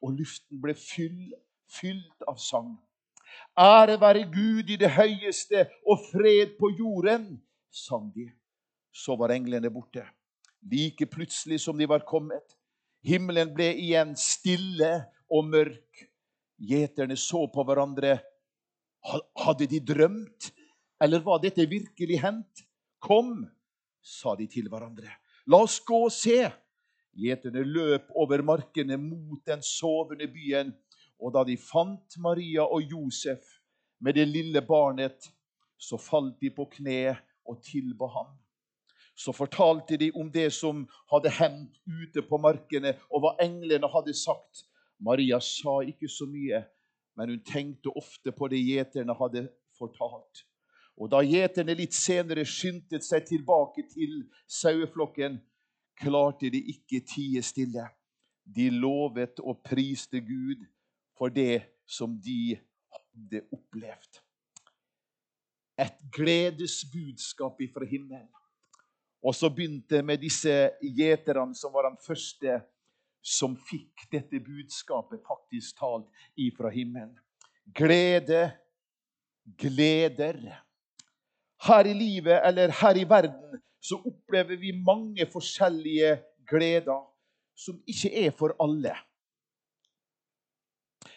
og 0.00 0.14
luften 0.16 0.60
ble 0.62 0.75
fyll, 0.78 1.34
fylt 1.68 2.25
av 2.28 2.38
sang. 2.40 2.76
Ære 3.58 3.98
være 4.00 4.25
Gud 4.32 4.70
i 4.70 4.78
det 4.80 4.90
høyeste 4.94 5.66
og 5.84 6.04
fred 6.12 6.56
på 6.60 6.70
jorden, 6.78 7.42
sang 7.72 8.08
de. 8.14 8.30
Så 8.94 9.16
var 9.18 9.34
englene 9.34 9.68
borte, 9.70 10.06
like 10.70 11.06
plutselig 11.06 11.61
som 11.61 11.78
de 11.78 11.87
var 11.87 12.04
kommet. 12.06 12.56
Himmelen 13.06 13.52
ble 13.54 13.70
igjen 13.78 14.14
stille 14.18 15.06
og 15.30 15.46
mørk. 15.50 16.06
Gjeterne 16.56 17.16
så 17.20 17.44
på 17.52 17.64
hverandre. 17.66 18.18
Hadde 19.38 19.68
de 19.70 19.80
drømt, 19.85 20.50
eller 21.02 21.23
var 21.23 21.42
dette 21.42 21.66
virkelig 21.70 22.18
hendt? 22.23 22.64
Kom, 22.99 23.44
sa 24.02 24.35
de 24.38 24.49
til 24.50 24.70
hverandre. 24.73 25.12
La 25.46 25.61
oss 25.62 25.78
gå 25.87 26.00
og 26.08 26.14
se. 26.14 26.40
Gjeterne 27.16 27.62
løp 27.62 28.08
over 28.18 28.42
markene 28.44 28.99
mot 29.00 29.44
den 29.46 29.62
sovende 29.62 30.26
byen. 30.32 30.73
Og 31.23 31.32
da 31.32 31.44
de 31.49 31.54
fant 31.61 32.18
Maria 32.20 32.66
og 32.66 32.90
Josef 32.90 33.44
med 34.04 34.18
det 34.18 34.26
lille 34.28 34.61
barnet, 34.66 35.30
så 35.78 35.96
falt 36.00 36.40
de 36.42 36.50
på 36.52 36.66
kne 36.73 37.14
og 37.46 37.62
tilba 37.64 38.08
ham 38.11 38.35
så 39.16 39.32
fortalte 39.32 39.96
de 39.96 40.11
om 40.14 40.28
det 40.32 40.50
som 40.52 40.85
hadde 41.11 41.32
hendt 41.38 41.78
ute 41.88 42.23
på 42.28 42.38
markene, 42.38 42.94
og 43.08 43.25
hva 43.25 43.32
englene 43.42 43.88
hadde 43.88 44.14
sagt. 44.16 44.66
Maria 45.00 45.38
sa 45.40 45.80
ikke 45.85 46.08
så 46.08 46.28
mye, 46.28 46.61
men 47.16 47.32
hun 47.32 47.42
tenkte 47.44 47.92
ofte 47.96 48.32
på 48.37 48.49
det 48.52 48.61
gjeterne 48.61 49.16
hadde 49.16 49.46
fortalt. 49.78 50.44
Og 50.96 51.11
da 51.12 51.20
gjeterne 51.25 51.76
litt 51.76 51.96
senere 51.96 52.44
skyndte 52.49 53.00
seg 53.04 53.26
tilbake 53.28 53.85
til 53.88 54.23
saueflokken, 54.49 55.40
klarte 55.96 56.50
de 56.52 56.61
ikke 56.73 57.02
tie 57.08 57.42
stille. 57.44 57.85
De 58.44 58.68
lovet 58.70 59.40
og 59.42 59.62
priste 59.64 60.20
Gud 60.25 60.62
for 61.16 61.32
det 61.32 61.64
som 61.88 62.14
de 62.20 62.56
hadde 62.92 63.42
opplevd. 63.52 64.20
Et 65.76 66.04
gledesbudskap 66.12 67.61
ifra 67.64 67.85
himmelen. 67.88 68.28
Og 69.26 69.35
så 69.35 69.50
begynte 69.50 70.02
med 70.06 70.21
disse 70.23 70.52
gjeterne, 70.83 71.54
som 71.59 71.73
var 71.75 71.88
de 71.88 71.99
første 72.06 72.61
som 73.26 73.56
fikk 73.59 74.06
dette 74.12 74.38
budskapet 74.38 75.25
faktisk 75.26 75.80
talt 75.80 76.06
ifra 76.38 76.71
himmelen. 76.71 77.16
Glede, 77.75 78.52
gleder. 79.59 80.38
Her 81.66 81.90
i 81.90 81.95
livet 81.97 82.38
eller 82.47 82.71
her 82.71 83.00
i 83.00 83.06
verden 83.09 83.59
så 83.83 83.99
opplever 83.99 84.61
vi 84.61 84.71
mange 84.78 85.26
forskjellige 85.33 86.16
gleder 86.47 87.02
som 87.59 87.80
ikke 87.88 88.12
er 88.26 88.30
for 88.30 88.54
alle. 88.62 88.95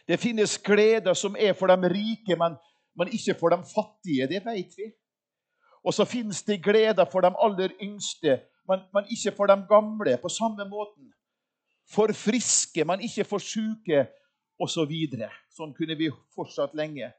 Det 0.09 0.17
finnes 0.17 0.57
gleder 0.65 1.13
som 1.13 1.35
er 1.37 1.53
for 1.53 1.69
de 1.69 1.91
rike, 1.93 2.37
men, 2.39 2.57
men 2.97 3.13
ikke 3.13 3.37
for 3.37 3.53
de 3.53 3.61
fattige. 3.69 4.25
Det 4.31 4.41
vet 4.45 4.73
vi. 4.77 4.89
Og 5.83 5.95
så 5.95 6.05
finnes 6.05 6.41
det 6.43 6.61
gleder 6.63 7.07
for 7.11 7.23
de 7.23 7.31
aller 7.39 7.73
yngste, 7.81 8.39
men, 8.69 8.83
men 8.93 9.07
ikke 9.09 9.35
for 9.37 9.49
de 9.49 9.57
gamle. 9.69 10.17
På 10.21 10.29
samme 10.29 10.65
måten. 10.69 11.09
For 11.89 12.11
friske, 12.13 12.85
men 12.85 13.01
ikke 13.01 13.25
for 13.25 13.41
syke, 13.41 14.05
osv. 14.59 14.91
Så 14.91 15.61
sånn 15.61 15.73
kunne 15.77 15.95
vi 15.97 16.11
fortsatt 16.35 16.75
lenge. 16.77 17.09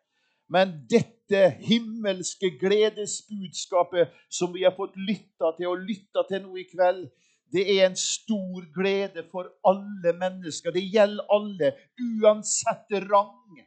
Men 0.51 0.75
dette 0.91 1.45
himmelske 1.63 2.53
gledesbudskapet 2.59 4.11
som 4.29 4.53
vi 4.55 4.65
har 4.67 4.75
fått 4.77 4.97
lytta 4.99 5.53
til 5.57 5.71
og 5.71 5.85
lytta 5.87 6.25
til 6.29 6.43
nå 6.45 6.57
i 6.59 6.67
kveld, 6.71 7.05
det 7.51 7.65
er 7.67 7.89
en 7.89 7.99
stor 7.99 8.67
glede 8.75 9.25
for 9.31 9.49
alle 9.67 10.13
mennesker. 10.19 10.75
Det 10.75 10.83
gjelder 10.87 11.27
alle, 11.35 11.73
uansett 11.99 12.99
rang. 13.11 13.63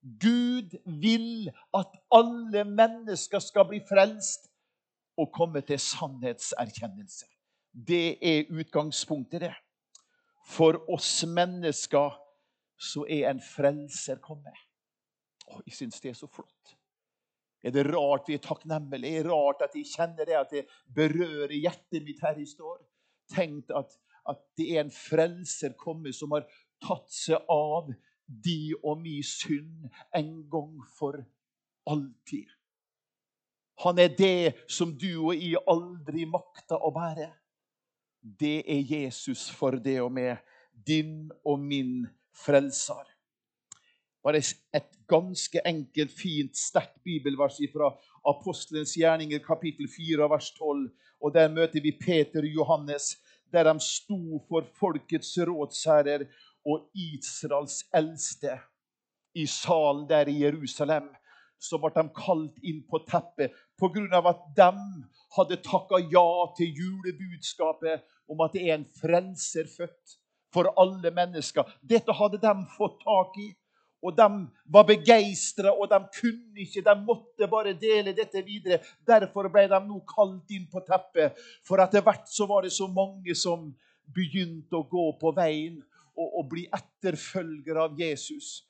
Gud 0.00 0.76
vil 1.00 1.50
at 1.76 1.92
alle 2.14 2.64
mennesker 2.64 3.42
skal 3.44 3.66
bli 3.68 3.82
frelst 3.88 4.48
og 5.20 5.28
komme 5.34 5.60
til 5.66 5.80
sannhetserkjennelse. 5.82 7.26
Det 7.70 8.16
er 8.24 8.48
utgangspunktet, 8.50 9.40
det. 9.40 9.54
For 10.50 10.80
oss 10.90 11.20
mennesker 11.28 12.16
så 12.80 13.04
er 13.04 13.28
en 13.30 13.42
frelser 13.44 14.18
kommet. 14.24 14.56
Å, 15.50 15.60
jeg 15.66 15.76
syns 15.76 16.00
det 16.00 16.14
er 16.14 16.18
så 16.18 16.30
flott. 16.32 16.76
Er 17.60 17.74
det 17.74 17.84
rart 17.90 18.28
vi 18.30 18.38
er 18.38 18.44
takknemlige? 18.44 19.18
Er 19.20 19.26
det 19.26 19.32
rart 19.34 19.66
at 19.66 19.74
jeg 19.76 19.90
kjenner 19.92 20.26
det 20.26 20.38
at 20.38 20.54
det 20.54 20.64
berører 20.96 21.52
hjertet 21.52 22.06
mitt 22.06 22.22
her 22.24 22.38
i 22.40 22.46
står? 22.48 22.78
Tenk 23.34 23.68
at, 23.76 23.92
at 24.32 24.40
det 24.56 24.70
er 24.72 24.86
en 24.86 24.94
frelser 24.94 25.76
kommet 25.78 26.16
som 26.16 26.32
har 26.32 26.48
tatt 26.80 27.12
seg 27.12 27.52
av 27.52 27.92
de 28.30 28.74
og 28.84 29.00
mi 29.02 29.18
synd 29.26 29.90
en 30.16 30.32
gang 30.50 30.78
for 30.98 31.18
alltid. 31.90 32.46
Han 33.84 33.98
er 33.98 34.12
det 34.12 34.54
som 34.68 34.92
du 34.92 35.10
og 35.30 35.34
jeg 35.34 35.60
aldri 35.68 36.26
makta 36.28 36.78
å 36.78 36.92
bære. 36.94 37.30
Det 38.20 38.60
er 38.68 38.84
Jesus 38.84 39.48
for 39.56 39.78
det 39.80 39.96
og 40.02 40.12
med, 40.12 40.36
din 40.86 41.30
og 41.44 41.58
min 41.60 42.04
frelser. 42.36 43.08
Bare 44.20 44.42
et 44.76 44.98
ganske 45.08 45.62
enkelt, 45.64 46.12
fint, 46.12 46.56
sterkt 46.56 46.98
bibelvers 47.04 47.56
fra 47.72 47.88
Apostelens 48.28 48.92
gjerninger, 48.98 49.40
kapittel 49.40 49.88
4, 49.88 50.28
vers 50.28 50.50
12. 50.58 50.90
Og 51.20 51.34
Der 51.34 51.48
møter 51.48 51.80
vi 51.80 51.96
Peter 51.96 52.44
og 52.44 52.52
Johannes, 52.52 53.16
der 53.52 53.64
de 53.64 53.80
sto 53.80 54.42
for 54.48 54.68
folkets 54.76 55.38
rådsherrer 55.38 56.28
og 56.66 56.90
Israels 56.94 57.82
eldste 57.94 58.58
i 59.34 59.46
salen 59.46 60.08
der 60.08 60.28
i 60.28 60.40
Jerusalem, 60.42 61.08
så 61.60 61.78
ble 61.80 61.92
de 61.94 62.06
kalt 62.16 62.56
inn 62.64 62.80
på 62.88 63.02
teppet 63.08 63.52
pga. 63.78 64.20
at 64.28 64.42
de 64.56 64.70
hadde 65.36 65.60
takka 65.62 66.00
ja 66.12 66.28
til 66.56 66.72
julebudskapet 66.80 68.02
om 68.28 68.40
at 68.40 68.52
det 68.52 68.68
er 68.68 68.78
en 68.78 68.88
frelser 69.00 69.68
født 69.68 70.16
for 70.52 70.72
alle 70.80 71.10
mennesker. 71.10 71.64
Dette 71.82 72.12
hadde 72.12 72.40
de 72.42 72.54
fått 72.76 73.00
tak 73.04 73.36
i. 73.38 73.50
Og 74.00 74.16
de 74.16 74.26
var 74.72 74.86
begeistra, 74.88 75.74
og 75.76 75.90
de 75.90 75.98
kunne 76.16 76.62
ikke. 76.64 76.80
De 76.80 76.94
måtte 77.04 77.48
bare 77.52 77.74
dele 77.76 78.14
dette 78.16 78.40
videre. 78.46 78.80
Derfor 79.06 79.50
ble 79.52 79.66
de 79.68 79.80
nå 79.84 80.00
kalt 80.08 80.48
inn 80.56 80.64
på 80.72 80.80
teppet. 80.86 81.36
For 81.68 81.82
etter 81.84 82.00
hvert 82.00 82.24
så 82.32 82.48
var 82.48 82.64
det 82.64 82.72
så 82.72 82.88
mange 82.88 83.36
som 83.36 83.68
begynte 84.08 84.78
å 84.78 84.88
gå 84.88 85.04
på 85.20 85.34
veien 85.36 85.82
å, 86.16 86.26
å 86.40 86.42
bli 86.48 86.66
etterfølgere 86.72 87.86
av 87.88 87.98
Jesus, 87.98 88.60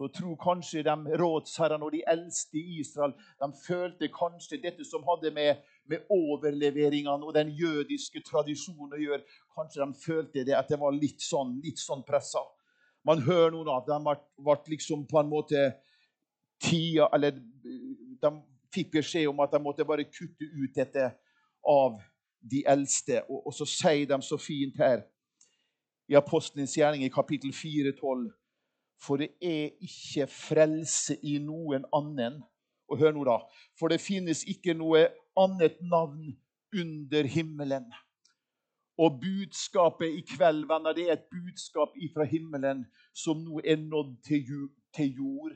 så 0.00 0.08
tror 0.08 0.38
kanskje 0.40 0.80
de 0.86 1.16
rådsherrene 1.20 1.84
og 1.84 1.92
de 1.92 2.00
eldste 2.08 2.56
i 2.56 2.78
Israel 2.80 3.12
de 3.42 3.48
følte 3.66 4.08
kanskje 4.14 4.60
dette 4.62 4.84
som 4.88 5.04
hadde 5.04 5.28
med, 5.36 5.60
med 5.84 6.06
overleveringene 6.08 7.26
og 7.26 7.34
den 7.36 7.50
jødiske 7.52 8.22
tradisjonen 8.24 8.96
å 8.96 9.02
gjøre. 9.02 9.26
Kanskje 9.52 9.82
de 9.84 10.00
følte 10.00 10.44
det 10.48 10.56
at 10.56 10.72
det 10.72 10.80
var 10.80 10.96
litt 10.96 11.20
sånn, 11.20 11.58
litt 11.60 11.82
sånn 11.82 12.00
pressa. 12.08 12.40
Man 13.04 13.20
hører 13.26 13.52
noen 13.52 13.68
av 13.74 13.84
dem 13.84 14.08
ble 14.08 14.56
liksom 14.72 15.04
på 15.08 15.20
en 15.20 15.28
måte 15.28 15.68
tida 16.60 17.06
Eller 17.16 17.36
de 18.20 18.30
fikk 18.72 18.90
beskjed 18.98 19.28
om 19.30 19.40
at 19.40 19.52
de 19.52 19.60
måtte 19.64 19.84
bare 19.88 20.08
kutte 20.08 20.44
ut 20.44 20.74
dette 20.76 21.06
av 21.68 22.00
de 22.40 22.64
eldste. 22.68 23.20
Og, 23.28 23.46
og 23.48 23.56
så 23.56 23.68
sier 23.68 24.08
de 24.08 24.20
så 24.24 24.40
fint 24.40 24.80
her 24.80 25.04
i 26.10 26.16
Apostelens 26.18 26.74
gjerning 26.74 27.04
i 27.06 27.12
kapittel 27.12 27.52
4, 27.54 27.92
12. 28.00 28.30
For 29.00 29.16
det 29.22 29.30
er 29.40 29.70
ikke 29.80 30.26
frelse 30.26 31.16
i 31.22 31.38
noen 31.38 31.86
annen. 31.96 32.40
Og 32.90 32.98
hør 32.98 33.14
nå, 33.14 33.24
da. 33.24 33.38
For 33.78 33.92
det 33.92 34.02
finnes 34.02 34.42
ikke 34.50 34.74
noe 34.74 35.06
annet 35.38 35.78
navn 35.86 36.34
under 36.74 37.28
himmelen. 37.30 37.86
Og 39.00 39.20
budskapet 39.22 40.18
i 40.18 40.24
kveld, 40.34 40.66
venner, 40.68 40.92
det 40.92 41.06
er 41.06 41.14
et 41.14 41.30
budskap 41.30 41.94
fra 42.12 42.26
himmelen 42.28 42.84
som 43.16 43.38
nå 43.40 43.62
er 43.64 43.78
nådd 43.80 44.18
til 44.26 45.14
jord. 45.22 45.54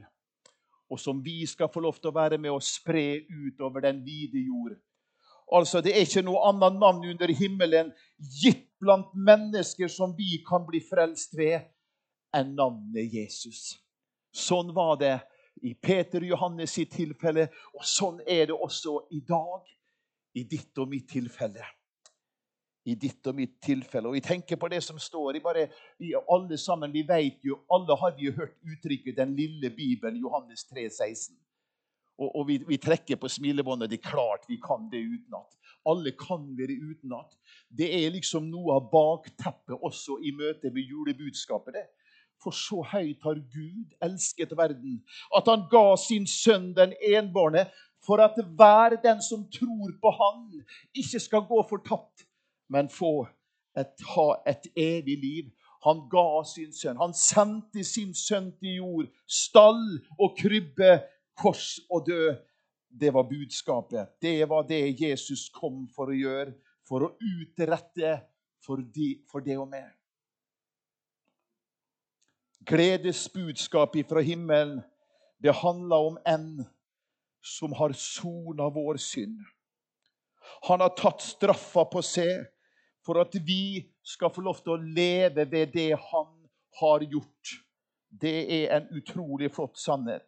Og 0.89 1.01
som 1.01 1.21
vi 1.25 1.43
skal 1.51 1.69
få 1.73 1.83
lov 1.85 1.99
til 1.99 2.13
å 2.13 2.17
være 2.17 2.39
med 2.39 2.55
å 2.55 2.63
spre 2.63 3.25
utover 3.27 3.85
den 3.85 4.05
vide 4.07 4.47
jord. 4.47 4.79
Altså, 5.53 5.81
Det 5.81 5.93
er 5.93 6.07
ikke 6.07 6.25
noe 6.25 6.47
annet 6.49 6.79
navn 6.81 7.05
under 7.11 7.33
himmelen 7.37 7.93
gitt 8.41 8.71
blant 8.85 9.15
mennesker 9.17 9.89
som 9.89 10.15
vi 10.17 10.43
kan 10.47 10.67
bli 10.69 10.81
frelst 10.85 11.35
ved, 11.39 11.65
enn 12.35 12.55
navnet 12.59 13.13
Jesus. 13.15 13.79
Sånn 14.35 14.73
var 14.75 14.99
det 15.01 15.15
i 15.63 15.75
Peter 15.75 16.25
og 16.25 16.33
Johannes 16.35 16.75
sitt 16.75 16.93
tilfelle, 16.95 17.47
og 17.75 17.87
sånn 17.87 18.21
er 18.27 18.51
det 18.51 18.59
også 18.59 18.99
i 19.15 19.23
dag 19.25 19.71
i 20.35 20.45
ditt 20.51 20.83
og 20.83 20.91
mitt 20.91 21.09
tilfelle. 21.11 21.65
i 22.85 22.95
ditt 23.01 23.25
og 23.31 23.39
mitt 23.39 23.55
tilfelle. 23.65 24.11
Og 24.11 24.13
Vi 24.13 24.21
tenker 24.21 24.59
på 24.61 24.69
det 24.69 24.83
som 24.85 24.99
står 25.01 25.39
i 25.39 25.41
bare, 25.41 25.71
vi 25.99 26.13
Alle 26.29 26.59
sammen, 26.59 26.93
vi 26.93 27.01
vet 27.09 27.39
jo, 27.41 27.63
alle 27.73 27.97
har 27.97 28.13
vi 28.13 28.27
jo 28.27 28.33
hørt 28.33 28.59
uttrykket 28.61 29.17
'den 29.17 29.35
lille 29.37 29.71
Bibelen', 29.71 30.21
Johannes 30.21 30.65
3, 30.65 30.91
16. 30.91 31.37
Og, 32.19 32.37
og 32.37 32.49
vi, 32.49 32.59
vi, 32.69 32.77
trekker 32.77 33.17
på 33.17 33.29
smilebåndet. 33.29 33.91
Det 33.91 33.99
er 33.99 34.11
klart 34.11 34.45
vi 34.49 34.57
kan 34.57 34.91
det 34.93 35.01
utenat. 35.01 35.57
Alle 35.87 36.13
kan 36.17 36.47
være 36.59 36.79
utenat. 36.91 37.37
Det 37.69 37.91
er 37.93 38.15
liksom 38.15 38.49
noe 38.51 38.79
av 38.79 38.89
bakteppet 38.93 39.77
også 39.77 40.19
i 40.25 40.33
møte 40.37 40.71
med 40.71 40.83
julebudskapet. 40.83 41.75
det. 41.75 41.87
For 42.43 42.51
så 42.51 42.83
høyt 42.93 43.23
har 43.25 43.39
Gud 43.41 43.95
elsket 44.05 44.53
verden, 44.57 44.99
at 45.37 45.49
han 45.49 45.65
ga 45.71 45.97
sin 45.97 46.27
sønn 46.29 46.75
den 46.77 46.93
enbårne, 47.01 47.67
for 48.05 48.21
at 48.21 48.37
hver 48.37 48.99
den 49.01 49.23
som 49.23 49.47
tror 49.49 49.93
på 50.03 50.11
Han, 50.11 50.65
ikke 50.95 51.21
skal 51.21 51.47
gå 51.49 51.63
fortapt, 51.69 52.27
men 52.69 52.89
få 52.89 53.27
et, 53.79 53.97
ha 54.15 54.29
et 54.47 54.67
evig 54.77 55.19
liv. 55.19 55.45
Han 55.85 56.05
ga 56.13 56.43
sin 56.49 56.73
sønn. 56.73 57.01
Han 57.01 57.15
sendte 57.17 57.85
sin 57.85 58.15
sønn 58.15 58.53
til 58.61 58.77
jord, 58.81 59.09
stall 59.29 60.01
og 60.19 60.37
krybbe 60.39 60.99
kors 61.37 61.79
og 61.91 62.07
død. 62.07 62.37
Det 62.95 63.11
var 63.11 63.27
budskapet. 63.27 64.17
Det 64.21 64.45
var 64.49 64.67
det 64.69 65.01
Jesus 65.01 65.49
kom 65.51 65.89
for 65.91 66.13
å 66.13 66.17
gjøre, 66.17 66.55
for 66.87 67.07
å 67.07 67.15
utrette 67.19 68.21
for, 68.63 68.79
de, 68.95 69.17
for 69.31 69.43
det 69.45 69.57
og 69.59 69.67
meg. 69.73 69.89
Gledesbudskapet 72.65 74.09
fra 74.09 74.23
himmelen, 74.25 74.79
det 75.43 75.53
handler 75.59 76.07
om 76.13 76.21
en 76.25 76.47
som 77.45 77.75
har 77.77 77.93
sona 77.99 78.71
vår 78.73 78.97
synd. 79.03 79.43
Han 80.69 80.81
har 80.81 80.95
tatt 80.97 81.21
straffa 81.25 81.85
på 81.91 82.01
seg 82.05 82.47
for 83.05 83.21
at 83.21 83.35
vi 83.45 83.85
skal 84.05 84.33
få 84.33 84.45
lov 84.47 84.63
til 84.63 84.77
å 84.77 84.81
leve 84.97 85.45
ved 85.51 85.75
det 85.75 85.91
han 85.99 86.31
har 86.81 87.05
gjort. 87.05 87.59
Det 88.09 88.39
er 88.63 88.79
en 88.79 88.89
utrolig 88.97 89.51
flott 89.53 89.77
sannhet. 89.81 90.25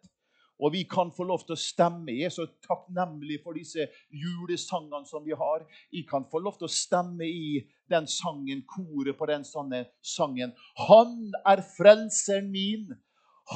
Og 0.57 0.73
vi 0.73 0.83
kan 0.89 1.11
få 1.13 1.27
lov 1.29 1.43
til 1.45 1.53
å 1.53 1.61
stemme. 1.61 2.15
Jeg 2.15 2.31
er 2.31 2.35
så 2.35 2.47
takknemlig 2.65 3.43
for 3.45 3.57
disse 3.59 3.89
julesangene 4.09 5.05
som 5.09 5.25
vi 5.27 5.37
har. 5.37 5.67
Jeg 5.93 6.07
kan 6.09 6.25
få 6.31 6.41
lov 6.41 6.57
til 6.57 6.69
å 6.69 6.73
stemme 6.73 7.29
i 7.29 7.61
den 7.93 8.09
sangen, 8.09 8.63
koret 8.65 9.19
på 9.19 9.29
den 9.29 9.45
sangen. 9.45 10.55
Han 10.89 11.19
er 11.45 11.63
frelseren 11.77 12.49
min. 12.55 12.89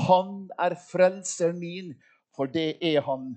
Han 0.06 0.50
er 0.60 0.76
frelseren 0.90 1.58
min, 1.58 1.94
for 2.36 2.46
det 2.46 2.76
er 2.84 3.00
han 3.08 3.32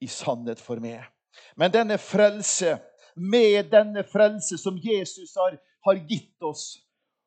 i 0.00 0.08
sannhet 0.08 0.62
for 0.62 0.80
meg. 0.82 1.04
Men 1.56 1.72
denne 1.74 1.98
frelse, 2.00 2.78
med 3.16 3.68
denne 3.72 4.06
frelse 4.08 4.56
som 4.60 4.78
Jesus 4.80 5.34
har, 5.36 5.58
har 5.84 6.00
gitt 6.08 6.42
oss 6.46 6.78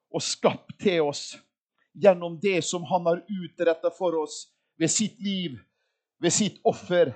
og 0.09 0.23
skapt 0.23 0.79
til 0.81 1.05
oss 1.05 1.35
gjennom 1.93 2.39
det 2.41 2.61
som 2.65 2.83
han 2.89 3.05
har 3.07 3.21
utretta 3.27 3.91
for 3.93 4.17
oss, 4.23 4.45
ved 4.77 4.87
sitt 4.87 5.21
liv, 5.23 5.57
ved 6.19 6.31
sitt 6.31 6.61
offer, 6.65 7.11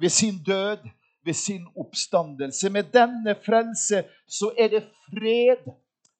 ved 0.00 0.08
sin 0.08 0.42
død, 0.46 0.88
ved 1.24 1.34
sin 1.34 1.66
oppstandelse. 1.76 2.70
Med 2.70 2.92
denne 2.92 3.34
frelse 3.44 4.04
så 4.28 4.52
er 4.58 4.68
det 4.68 4.82
fred 4.82 5.72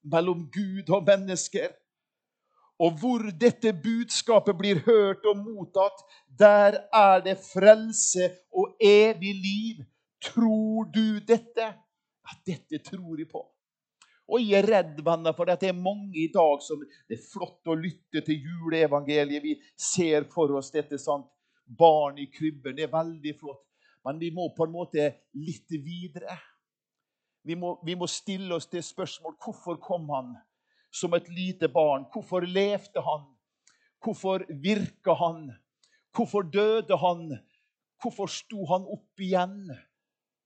mellom 0.05 0.51
Gud 0.53 0.91
og 0.95 1.05
mennesker. 1.05 1.69
Og 2.81 2.99
hvor 3.01 3.19
dette 3.41 3.73
budskapet 3.83 4.57
blir 4.59 4.81
hørt 4.87 5.25
og 5.29 5.37
mottatt, 5.37 6.05
der 6.39 6.79
er 6.93 7.21
det 7.25 7.37
frelse 7.53 8.31
og 8.53 8.77
evig 8.81 9.35
liv. 9.35 9.85
Tror 10.23 10.85
du 10.85 11.19
dette? 11.29 11.67
Ja, 12.25 12.37
dette 12.47 12.79
tror 12.79 13.19
jeg 13.19 13.29
på. 13.29 13.45
Og 14.31 14.45
jeg 14.45 14.61
er 14.61 14.69
redd, 14.71 15.01
venner, 15.03 15.35
for 15.35 15.49
det 15.49 15.67
er 15.67 15.75
mange 15.75 16.15
i 16.23 16.29
dag 16.31 16.63
som 16.63 16.83
Det 17.09 17.17
er 17.17 17.25
flott 17.25 17.67
å 17.67 17.75
lytte 17.75 18.23
til 18.27 18.47
juleevangeliet. 18.47 19.43
Vi 19.43 19.57
ser 19.75 20.29
for 20.31 20.53
oss 20.59 20.71
dette. 20.71 20.99
sant? 20.99 21.27
Barn 21.67 22.19
i 22.19 22.27
krybben. 22.31 22.77
Det 22.77 22.87
er 22.87 22.95
veldig 22.95 23.35
flott. 23.39 23.67
Men 24.05 24.19
vi 24.19 24.31
må 24.31 24.49
på 24.57 24.65
en 24.65 24.73
måte 24.73 25.11
litt 25.35 25.71
videre. 25.71 26.39
Vi 27.43 27.57
må, 27.57 27.81
vi 27.85 27.97
må 27.97 28.07
stille 28.07 28.55
oss 28.55 28.69
det 28.71 28.83
spørsmål 28.85 29.37
hvorfor 29.41 29.79
kom 29.81 30.09
han 30.13 30.35
som 30.93 31.15
et 31.17 31.29
lite 31.29 31.69
barn? 31.73 32.07
Hvorfor 32.13 32.45
levde 32.45 33.01
han? 33.01 33.27
Hvorfor 34.01 34.45
virka 34.63 35.15
han? 35.17 35.51
Hvorfor 36.17 36.43
døde 36.43 36.97
han? 37.01 37.31
Hvorfor 38.03 38.27
sto 38.33 38.65
han 38.73 38.87
opp 38.89 39.21
igjen? 39.21 39.71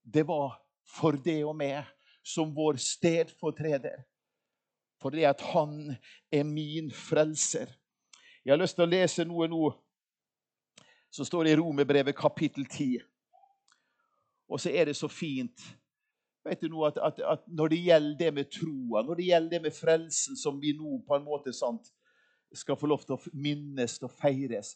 Det 0.03 0.27
var 0.27 0.59
for 0.85 1.17
det 1.17 1.41
og 1.45 1.55
meg 1.57 1.94
som 2.25 2.53
vår 2.55 2.79
stedfortreder. 2.81 4.01
For 5.01 5.13
det 5.13 5.27
at 5.29 5.41
han 5.53 5.95
er 6.33 6.45
min 6.47 6.89
frelser. 6.91 7.69
Jeg 8.45 8.53
har 8.53 8.61
lyst 8.61 8.77
til 8.77 8.85
å 8.85 8.89
lese 8.89 9.25
noe 9.27 9.47
nå 9.51 9.69
som 11.13 11.27
står 11.27 11.51
i 11.51 11.55
Romerbrevet 11.59 12.17
kapittel 12.17 12.65
10. 12.65 13.03
Og 14.49 14.61
så 14.61 14.73
er 14.73 14.89
det 14.89 14.97
så 14.97 15.09
fint 15.09 15.61
vet 16.45 16.61
du 16.61 16.69
noe, 16.69 16.91
at, 16.91 16.99
at, 17.01 17.21
at 17.25 17.45
Når 17.49 17.73
det 17.73 17.81
gjelder 17.81 18.17
det 18.19 18.33
med 18.33 18.51
troa, 18.53 19.01
når 19.01 19.17
det 19.17 19.29
gjelder 19.29 19.55
det 19.55 19.61
med 19.63 19.73
frelsen, 19.73 20.37
som 20.37 20.59
vi 20.61 20.75
nå 20.77 20.99
på 21.07 21.17
en 21.17 21.25
måte 21.25 21.53
sant, 21.53 21.89
skal 22.53 22.77
få 22.77 22.87
lov 22.87 23.01
til 23.03 23.17
å 23.17 23.33
minnes 23.33 23.97
og 24.05 24.13
feires, 24.13 24.75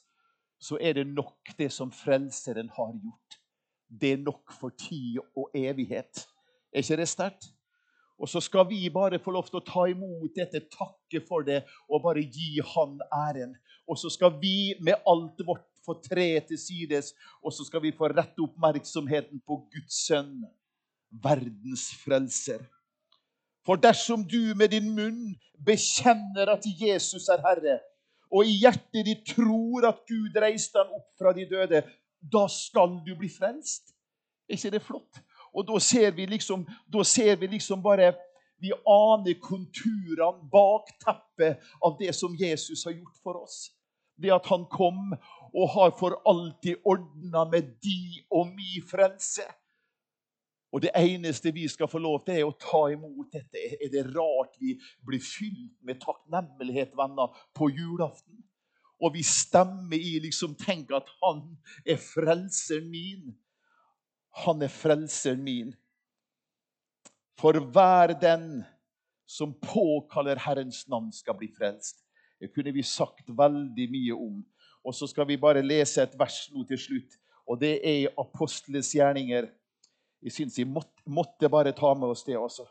så 0.60 0.80
er 0.82 0.98
det 0.98 1.06
nok 1.08 1.54
det 1.60 1.70
som 1.72 1.92
Frelseren 1.94 2.72
har 2.76 2.96
gjort. 2.98 3.38
Det 3.88 4.16
er 4.16 4.24
nok 4.26 4.52
for 4.60 4.74
tid 4.76 5.22
og 5.38 5.54
evighet. 5.56 6.26
Er 6.74 6.84
ikke 6.84 7.00
det 7.02 7.10
sterkt? 7.10 7.50
Og 8.20 8.28
så 8.28 8.42
skal 8.44 8.68
vi 8.68 8.90
bare 8.92 9.20
få 9.24 9.32
lov 9.32 9.48
til 9.48 9.62
å 9.62 9.66
ta 9.66 9.86
imot 9.88 10.36
dette, 10.36 10.66
takke 10.74 11.22
for 11.28 11.46
det 11.48 11.62
og 11.88 12.04
bare 12.04 12.26
gi 12.26 12.60
Han 12.76 13.00
æren. 13.16 13.54
Og 13.88 13.98
så 13.98 14.12
skal 14.12 14.36
vi 14.42 14.76
med 14.84 15.00
alt 15.08 15.40
vårt 15.48 15.70
få 15.86 15.96
tre 16.04 16.28
til 16.48 16.60
sides, 16.60 17.14
og 17.42 17.54
så 17.56 17.66
skal 17.66 17.82
vi 17.82 17.96
få 17.96 18.12
rette 18.12 18.44
oppmerksomheten 18.44 19.40
på 19.48 19.62
Guds 19.72 20.04
sønn, 20.06 20.44
verdens 21.24 21.88
frelser. 22.04 22.66
For 23.66 23.80
dersom 23.80 24.26
du 24.28 24.54
med 24.58 24.74
din 24.76 24.92
munn 24.96 25.34
bekjenner 25.66 26.52
at 26.54 26.68
Jesus 26.68 27.30
er 27.32 27.42
Herre, 27.46 27.80
og 28.30 28.46
i 28.46 28.60
hjertet 28.62 29.08
ditt 29.08 29.26
tror 29.32 29.88
at 29.90 30.04
Gud 30.10 30.38
reiste 30.42 30.78
han 30.78 30.92
opp 31.00 31.10
fra 31.18 31.34
de 31.34 31.48
døde, 31.50 31.82
da 32.20 32.46
skal 32.52 33.00
du 33.06 33.16
bli 33.18 33.30
frelst. 33.32 33.96
Er 34.50 34.60
ikke 34.60 34.76
det 34.76 34.84
flott? 34.86 35.22
Og 35.54 35.66
da 35.68 35.80
ser 35.82 36.12
vi 36.16 36.26
liksom, 36.30 36.66
ser 37.06 37.36
vi 37.40 37.48
liksom 37.48 37.84
bare 37.84 38.14
Vi 38.60 38.74
aner 38.76 39.38
konturene, 39.40 40.50
bakteppet 40.52 41.62
av 41.80 41.94
det 42.00 42.12
som 42.12 42.34
Jesus 42.36 42.84
har 42.86 42.92
gjort 42.92 43.16
for 43.24 43.38
oss. 43.40 43.70
Det 44.20 44.34
at 44.36 44.50
han 44.52 44.66
kom 44.68 45.14
og 45.54 45.70
har 45.78 45.94
for 45.96 46.18
alltid 46.28 46.84
ordna 46.84 47.46
med 47.48 47.70
de 47.80 48.20
og 48.36 48.52
mi 48.52 48.82
frelse. 48.84 49.48
Og 50.72 50.82
det 50.82 50.92
eneste 50.96 51.54
vi 51.54 51.68
skal 51.68 51.88
få 51.88 51.98
lov 51.98 52.20
til, 52.26 52.36
er 52.36 52.46
å 52.46 52.58
ta 52.60 52.84
imot 52.94 53.32
dette. 53.34 53.64
Er 53.80 53.90
det 53.90 54.06
rart 54.12 54.60
vi 54.62 54.76
blir 55.06 55.24
fylt 55.24 55.80
med 55.86 56.02
takknemlighet, 56.04 56.94
venner, 56.98 57.34
på 57.58 57.72
julaften? 57.74 58.44
Og 59.00 59.16
vi 59.16 59.24
stemmer 59.24 59.98
i 59.98 60.18
liksom 60.22 60.58
Tenk 60.60 60.92
at 60.94 61.10
han 61.24 61.46
er 61.88 61.98
frelseren 62.04 62.90
min. 62.92 63.32
Han 64.46 64.62
er 64.64 64.72
frelseren 64.72 65.42
min. 65.44 65.74
For 67.40 67.56
hver 67.72 68.14
den 68.20 68.64
som 69.30 69.54
påkaller 69.54 70.40
Herrens 70.42 70.88
navn, 70.90 71.12
skal 71.14 71.38
bli 71.38 71.52
frelst. 71.58 72.02
Det 72.40 72.50
kunne 72.54 72.74
vi 72.74 72.84
sagt 72.84 73.30
veldig 73.30 73.86
mye 73.92 74.16
om. 74.16 74.40
Og 74.84 74.96
så 74.96 75.08
skal 75.08 75.28
vi 75.28 75.38
bare 75.38 75.62
lese 75.62 76.02
et 76.04 76.16
vers 76.20 76.48
nå 76.54 76.64
til 76.68 76.80
slutt. 76.80 77.18
Og 77.50 77.60
det 77.62 77.76
er 77.78 77.98
i 78.04 78.12
Apostlenes 78.18 78.92
gjerninger. 78.96 79.50
Jeg 80.24 80.36
syns 80.36 80.58
vi 80.60 80.66
måtte, 80.68 81.04
måtte, 81.06 81.50
bare 81.50 81.76
ta 81.76 81.94
med 81.94 82.12
oss 82.12 82.26
det 82.28 82.38
også. 82.40 82.66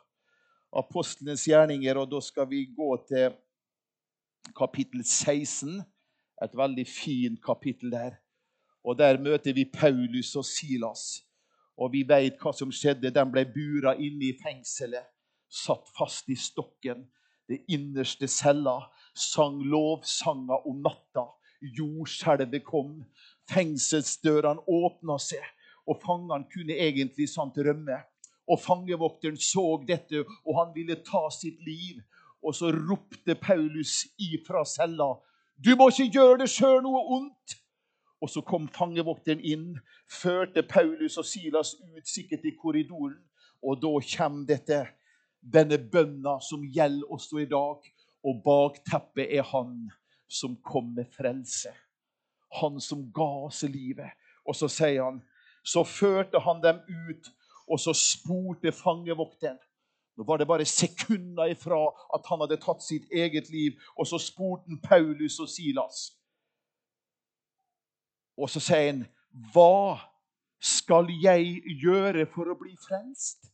Apostlenes 0.77 1.47
gjerninger, 1.49 1.97
og 1.97 2.11
da 2.11 2.21
skal 2.21 2.49
vi 2.51 2.65
gå 2.77 2.91
til 3.09 3.37
kapittel 4.57 5.05
16. 5.05 5.81
Et 6.45 6.57
veldig 6.57 6.87
fint 6.87 7.41
kapittel 7.45 7.93
der. 7.93 8.19
Og 8.85 8.99
der 8.99 9.19
møter 9.21 9.55
vi 9.55 9.65
Paulus 9.65 10.35
og 10.37 10.45
Silas. 10.47 11.28
Og 11.79 11.93
vi 11.95 12.03
vet 12.09 12.39
hva 12.43 12.53
som 12.57 12.73
skjedde. 12.75 13.13
De 13.15 13.25
ble 13.31 13.45
bura 13.55 13.95
inne 13.95 14.31
i 14.31 14.37
fengselet, 14.43 15.07
satt 15.49 15.87
fast 15.99 16.29
i 16.31 16.37
stokken. 16.39 17.07
Det 17.49 17.63
innerste 17.73 18.29
cella 18.29 18.81
sang 19.17 19.63
lovsanger 19.65 20.67
om 20.69 20.83
natta. 20.85 21.29
Jordskjelvet 21.63 22.65
kom. 22.67 23.01
Fengselsdørene 23.51 24.67
åpna 24.69 25.17
seg, 25.23 25.43
og 25.89 26.03
fangene 26.05 26.47
kunne 26.53 26.77
egentlig 26.77 27.31
sant 27.33 27.57
rømme. 27.57 28.03
Og 28.49 28.61
Fangevokteren 28.61 29.37
så 29.41 29.65
dette, 29.89 30.23
og 30.47 30.59
han 30.61 30.75
ville 30.75 30.97
ta 31.05 31.27
sitt 31.35 31.61
liv. 31.65 32.03
Og 32.43 32.55
så 32.55 32.71
ropte 32.73 33.35
Paulus 33.35 34.05
ifra 34.23 34.65
cella. 34.65 35.17
Du 35.59 35.75
må 35.77 35.89
ikke 35.91 36.13
gjøre 36.15 36.45
det 36.45 36.53
sjøl 36.53 36.81
noe 36.85 37.01
ondt. 37.17 37.57
Og 38.21 38.31
så 38.31 38.43
kom 38.43 38.67
fangevokteren 38.75 39.41
inn, 39.47 39.77
førte 40.11 40.65
Paulus 40.67 41.19
og 41.21 41.27
Silas 41.27 41.77
ut 41.79 42.09
sikkert 42.09 42.47
i 42.49 42.55
korridoren. 42.59 43.19
Og 43.63 43.79
da 43.83 43.93
kommer 44.17 44.47
dette. 44.47 44.87
denne 45.41 45.79
bønna 45.79 46.41
som 46.43 46.65
gjelder 46.67 47.13
også 47.15 47.39
i 47.39 47.47
dag. 47.47 47.85
Og 48.27 48.41
bakteppet 48.45 49.31
er 49.39 49.43
han 49.43 49.91
som 50.29 50.57
kom 50.67 50.95
med 50.97 51.07
frelse. 51.15 51.71
Han 52.61 52.81
som 52.81 53.07
ga 53.15 53.47
oss 53.47 53.63
livet. 53.63 54.11
Og 54.45 54.57
så 54.57 54.69
sier 54.69 55.05
han 55.05 55.23
Så 55.63 55.85
førte 55.85 56.41
han 56.41 56.63
dem 56.63 56.79
ut, 56.89 57.31
og 57.69 57.81
så 57.81 57.93
spurte 57.93 58.73
fangevokteren. 58.73 59.59
Nå 60.17 60.25
var 60.25 60.39
det 60.39 60.49
bare 60.49 60.65
sekunder 60.65 61.51
ifra 61.53 61.79
at 62.15 62.27
han 62.27 62.41
hadde 62.41 62.57
tatt 62.63 62.83
sitt 62.83 63.11
eget 63.13 63.51
liv. 63.51 63.77
Og 63.95 64.07
så 64.07 64.19
spurte 64.19 64.65
han 64.67 64.81
Paulus 64.83 65.39
og 65.39 65.49
Silas. 65.49 66.18
Og 68.39 68.51
så 68.51 68.61
sier 68.61 68.93
han, 68.93 69.07
'Hva 69.53 69.99
skal 70.61 71.11
jeg 71.23 71.63
gjøre 71.83 72.27
for 72.27 72.51
å 72.51 72.59
bli 72.59 72.77
frelst?' 72.77 73.51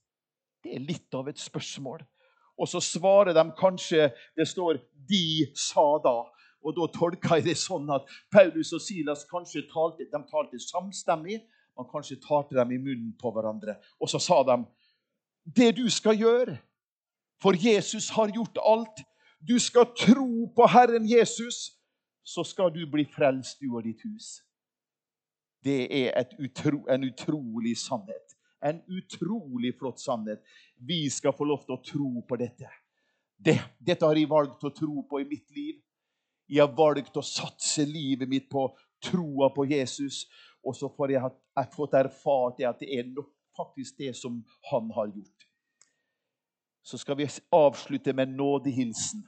Det 0.64 0.74
er 0.74 0.80
litt 0.80 1.14
av 1.14 1.28
et 1.28 1.38
spørsmål. 1.38 2.04
Og 2.58 2.68
så 2.68 2.80
svarer 2.80 3.32
de 3.32 3.50
kanskje 3.58 4.12
Det 4.36 4.48
står 4.48 4.78
'de 5.08 5.46
sa 5.54 5.98
da'. 5.98 6.30
Og 6.64 6.76
Da 6.76 6.86
tolker 6.98 7.34
jeg 7.36 7.44
det 7.44 7.56
sånn 7.56 7.90
at 7.90 8.02
Paulus 8.32 8.72
og 8.72 8.80
Silas 8.80 9.24
kanskje 9.24 9.68
talte, 9.72 10.04
de 10.04 10.22
talte 10.30 10.58
samstemmig. 10.58 11.42
Man 11.76 11.86
kanskje 11.92 12.20
talte 12.20 12.54
dem 12.54 12.72
i 12.72 12.78
munnen 12.78 13.12
på 13.20 13.30
hverandre. 13.30 13.76
Og 14.00 14.08
så 14.08 14.18
sa 14.18 14.42
de 14.42 14.64
det 15.44 15.76
du 15.76 15.90
skal 15.90 16.16
gjøre, 16.16 16.58
for 17.42 17.52
Jesus 17.52 18.08
har 18.08 18.32
gjort 18.32 18.58
alt. 18.64 19.04
Du 19.48 19.58
skal 19.58 19.84
tro 19.98 20.46
på 20.56 20.66
Herren 20.66 21.04
Jesus, 21.04 21.76
så 22.24 22.44
skal 22.44 22.70
du 22.72 22.86
bli 22.90 23.04
frelst, 23.04 23.60
du 23.60 23.76
og 23.76 23.84
ditt 23.84 24.00
hus. 24.06 24.40
Det 25.64 25.80
er 25.88 26.34
utro, 26.38 26.84
en 26.92 27.04
utrolig 27.08 27.76
sannhet. 27.78 28.36
En 28.64 28.80
utrolig 28.88 29.74
flott 29.78 30.00
sannhet. 30.00 30.42
Vi 30.76 31.08
skal 31.10 31.32
få 31.36 31.46
lov 31.48 31.64
til 31.64 31.76
å 31.76 31.82
tro 31.84 32.10
på 32.28 32.38
dette. 32.40 32.68
Det, 33.36 33.56
dette 33.78 34.06
har 34.06 34.16
jeg 34.16 34.30
valgt 34.30 34.64
å 34.64 34.72
tro 34.72 35.02
på 35.08 35.20
i 35.20 35.28
mitt 35.28 35.50
liv. 35.56 35.80
Jeg 36.48 36.60
har 36.60 36.76
valgt 36.76 37.16
å 37.16 37.24
satse 37.24 37.86
livet 37.88 38.28
mitt 38.28 38.50
på 38.52 38.68
troa 39.04 39.50
på 39.54 39.66
Jesus. 39.68 40.24
Og 40.64 40.76
så 40.76 40.88
får 40.92 41.16
jeg, 41.16 41.32
jeg 41.56 41.72
fått 41.76 41.96
erfart 41.98 42.62
at 42.68 42.80
det 42.80 42.92
er 42.98 43.10
nok 43.10 43.32
faktisk 43.56 43.98
det 43.98 44.14
som 44.16 44.40
han 44.70 44.90
har 44.96 45.12
gjort. 45.12 45.48
Så 46.84 46.98
skal 47.00 47.16
vi 47.16 47.28
avslutte 47.52 48.12
med 48.12 48.36
nådehilsen. 48.36 49.24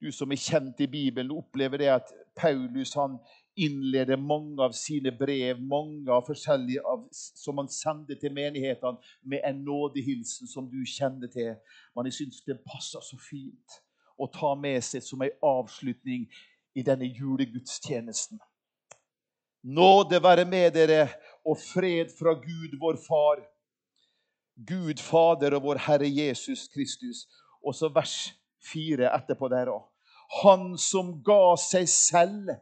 Du 0.00 0.12
som 0.12 0.32
er 0.32 0.40
kjent 0.40 0.80
i 0.80 0.88
Bibelen, 0.88 1.32
opplever 1.32 1.80
det 1.80 1.90
at 1.92 2.12
Paulus 2.36 2.94
han 2.96 3.18
innleder 3.56 4.16
mange 4.16 4.62
av 4.62 4.72
sine 4.76 5.12
brev 5.14 5.60
mange 5.62 6.10
av 6.12 6.24
forskjellige 6.26 6.82
av, 6.90 7.04
som 7.12 7.58
han 7.62 7.70
sender 7.70 8.18
til 8.20 8.34
menighetene, 8.34 8.98
med 9.22 9.44
en 9.46 9.62
nådehilsen 9.66 10.50
som 10.50 10.66
du 10.70 10.80
kjenner 10.88 11.30
til. 11.32 11.54
Men 11.94 12.10
jeg 12.10 12.18
syns 12.18 12.42
det 12.46 12.62
passer 12.66 13.04
så 13.04 13.18
fint 13.20 13.78
å 14.18 14.28
ta 14.30 14.54
med 14.58 14.82
seg 14.84 15.04
som 15.06 15.22
en 15.22 15.38
avslutning 15.42 16.26
i 16.74 16.82
denne 16.86 17.06
julegudstjenesten. 17.06 18.40
Nåde 19.64 20.20
være 20.22 20.44
med 20.44 20.74
dere 20.74 21.06
og 21.46 21.56
fred 21.60 22.10
fra 22.18 22.34
Gud, 22.36 22.76
vår 22.80 22.98
Far, 23.00 23.40
Gud 24.54 25.00
Fader 25.02 25.56
og 25.56 25.64
vår 25.70 25.80
Herre 25.86 26.10
Jesus 26.10 26.68
Kristus. 26.68 27.24
Og 27.64 27.74
så 27.74 27.88
vers 27.88 28.34
fire 28.64 29.08
etterpå 29.16 29.48
der 29.48 29.72
òg. 29.72 29.86
Han 30.42 30.74
som 30.80 31.14
ga 31.24 31.54
seg 31.60 31.88
selv 31.90 32.52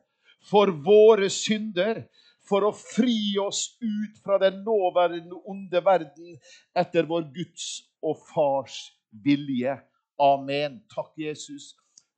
for 0.49 0.73
våre 0.85 1.31
synder, 1.31 2.05
for 2.43 2.67
å 2.67 2.73
fri 2.75 3.39
oss 3.41 3.79
ut 3.81 4.19
fra 4.25 4.39
den 4.43 4.63
nåværende 4.67 5.39
onde 5.49 5.83
verden 5.85 6.35
etter 6.75 7.07
vår 7.09 7.29
Guds 7.35 7.69
og 8.03 8.19
Fars 8.33 8.81
vilje. 9.25 9.77
Amen. 10.21 10.81
Takk, 10.91 11.15
Jesus, 11.19 11.73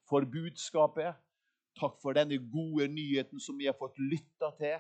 for 0.08 0.24
budskapet. 0.28 1.14
Takk 1.78 1.98
for 2.02 2.16
denne 2.16 2.38
gode 2.38 2.88
nyheten 2.92 3.42
som 3.42 3.58
vi 3.58 3.68
har 3.68 3.76
fått 3.78 3.98
lytta 4.00 4.52
til. 4.58 4.78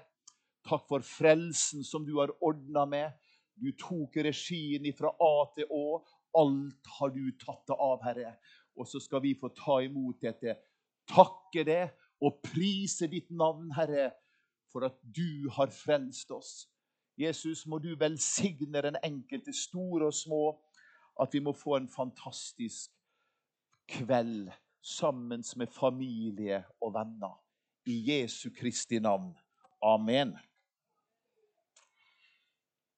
Takk 0.64 0.86
for 0.88 1.04
frelsen 1.04 1.84
som 1.84 2.06
du 2.06 2.16
har 2.20 2.32
ordna 2.40 2.86
med. 2.88 3.12
Du 3.54 3.70
tok 3.78 4.16
regien 4.24 4.86
fra 4.96 5.12
A 5.12 5.34
til 5.54 5.68
Å. 5.70 6.00
Alt 6.40 6.94
har 6.98 7.12
du 7.14 7.26
tatt 7.38 7.66
det 7.68 7.76
av, 7.78 8.00
Herre. 8.02 8.32
Og 8.74 8.88
så 8.90 8.98
skal 9.02 9.22
vi 9.22 9.36
få 9.38 9.52
ta 9.54 9.78
imot 9.84 10.22
dette. 10.24 10.56
Takke 11.10 11.62
det 11.66 11.82
og 12.24 12.40
prise 12.44 13.08
ditt 13.10 13.30
navn, 13.30 13.70
Herre, 13.76 14.10
for 14.72 14.86
at 14.88 14.96
du 15.16 15.50
har 15.52 15.70
frelst 15.70 16.30
oss. 16.34 16.52
Jesus, 17.20 17.66
må 17.66 17.78
du 17.78 17.92
velsigne 17.98 18.82
den 18.82 18.96
enkelte, 19.04 19.52
store 19.52 20.08
og 20.08 20.14
små, 20.14 20.42
at 21.22 21.30
vi 21.32 21.38
må 21.38 21.52
få 21.52 21.76
en 21.76 21.88
fantastisk 21.88 22.90
kveld 23.88 24.50
sammen 24.82 25.44
med 25.56 25.66
familie 25.66 26.64
og 26.80 26.94
venner. 26.94 27.36
I 27.86 28.00
Jesu 28.10 28.50
Kristi 28.56 28.98
navn. 28.98 29.36
Amen. 29.82 30.34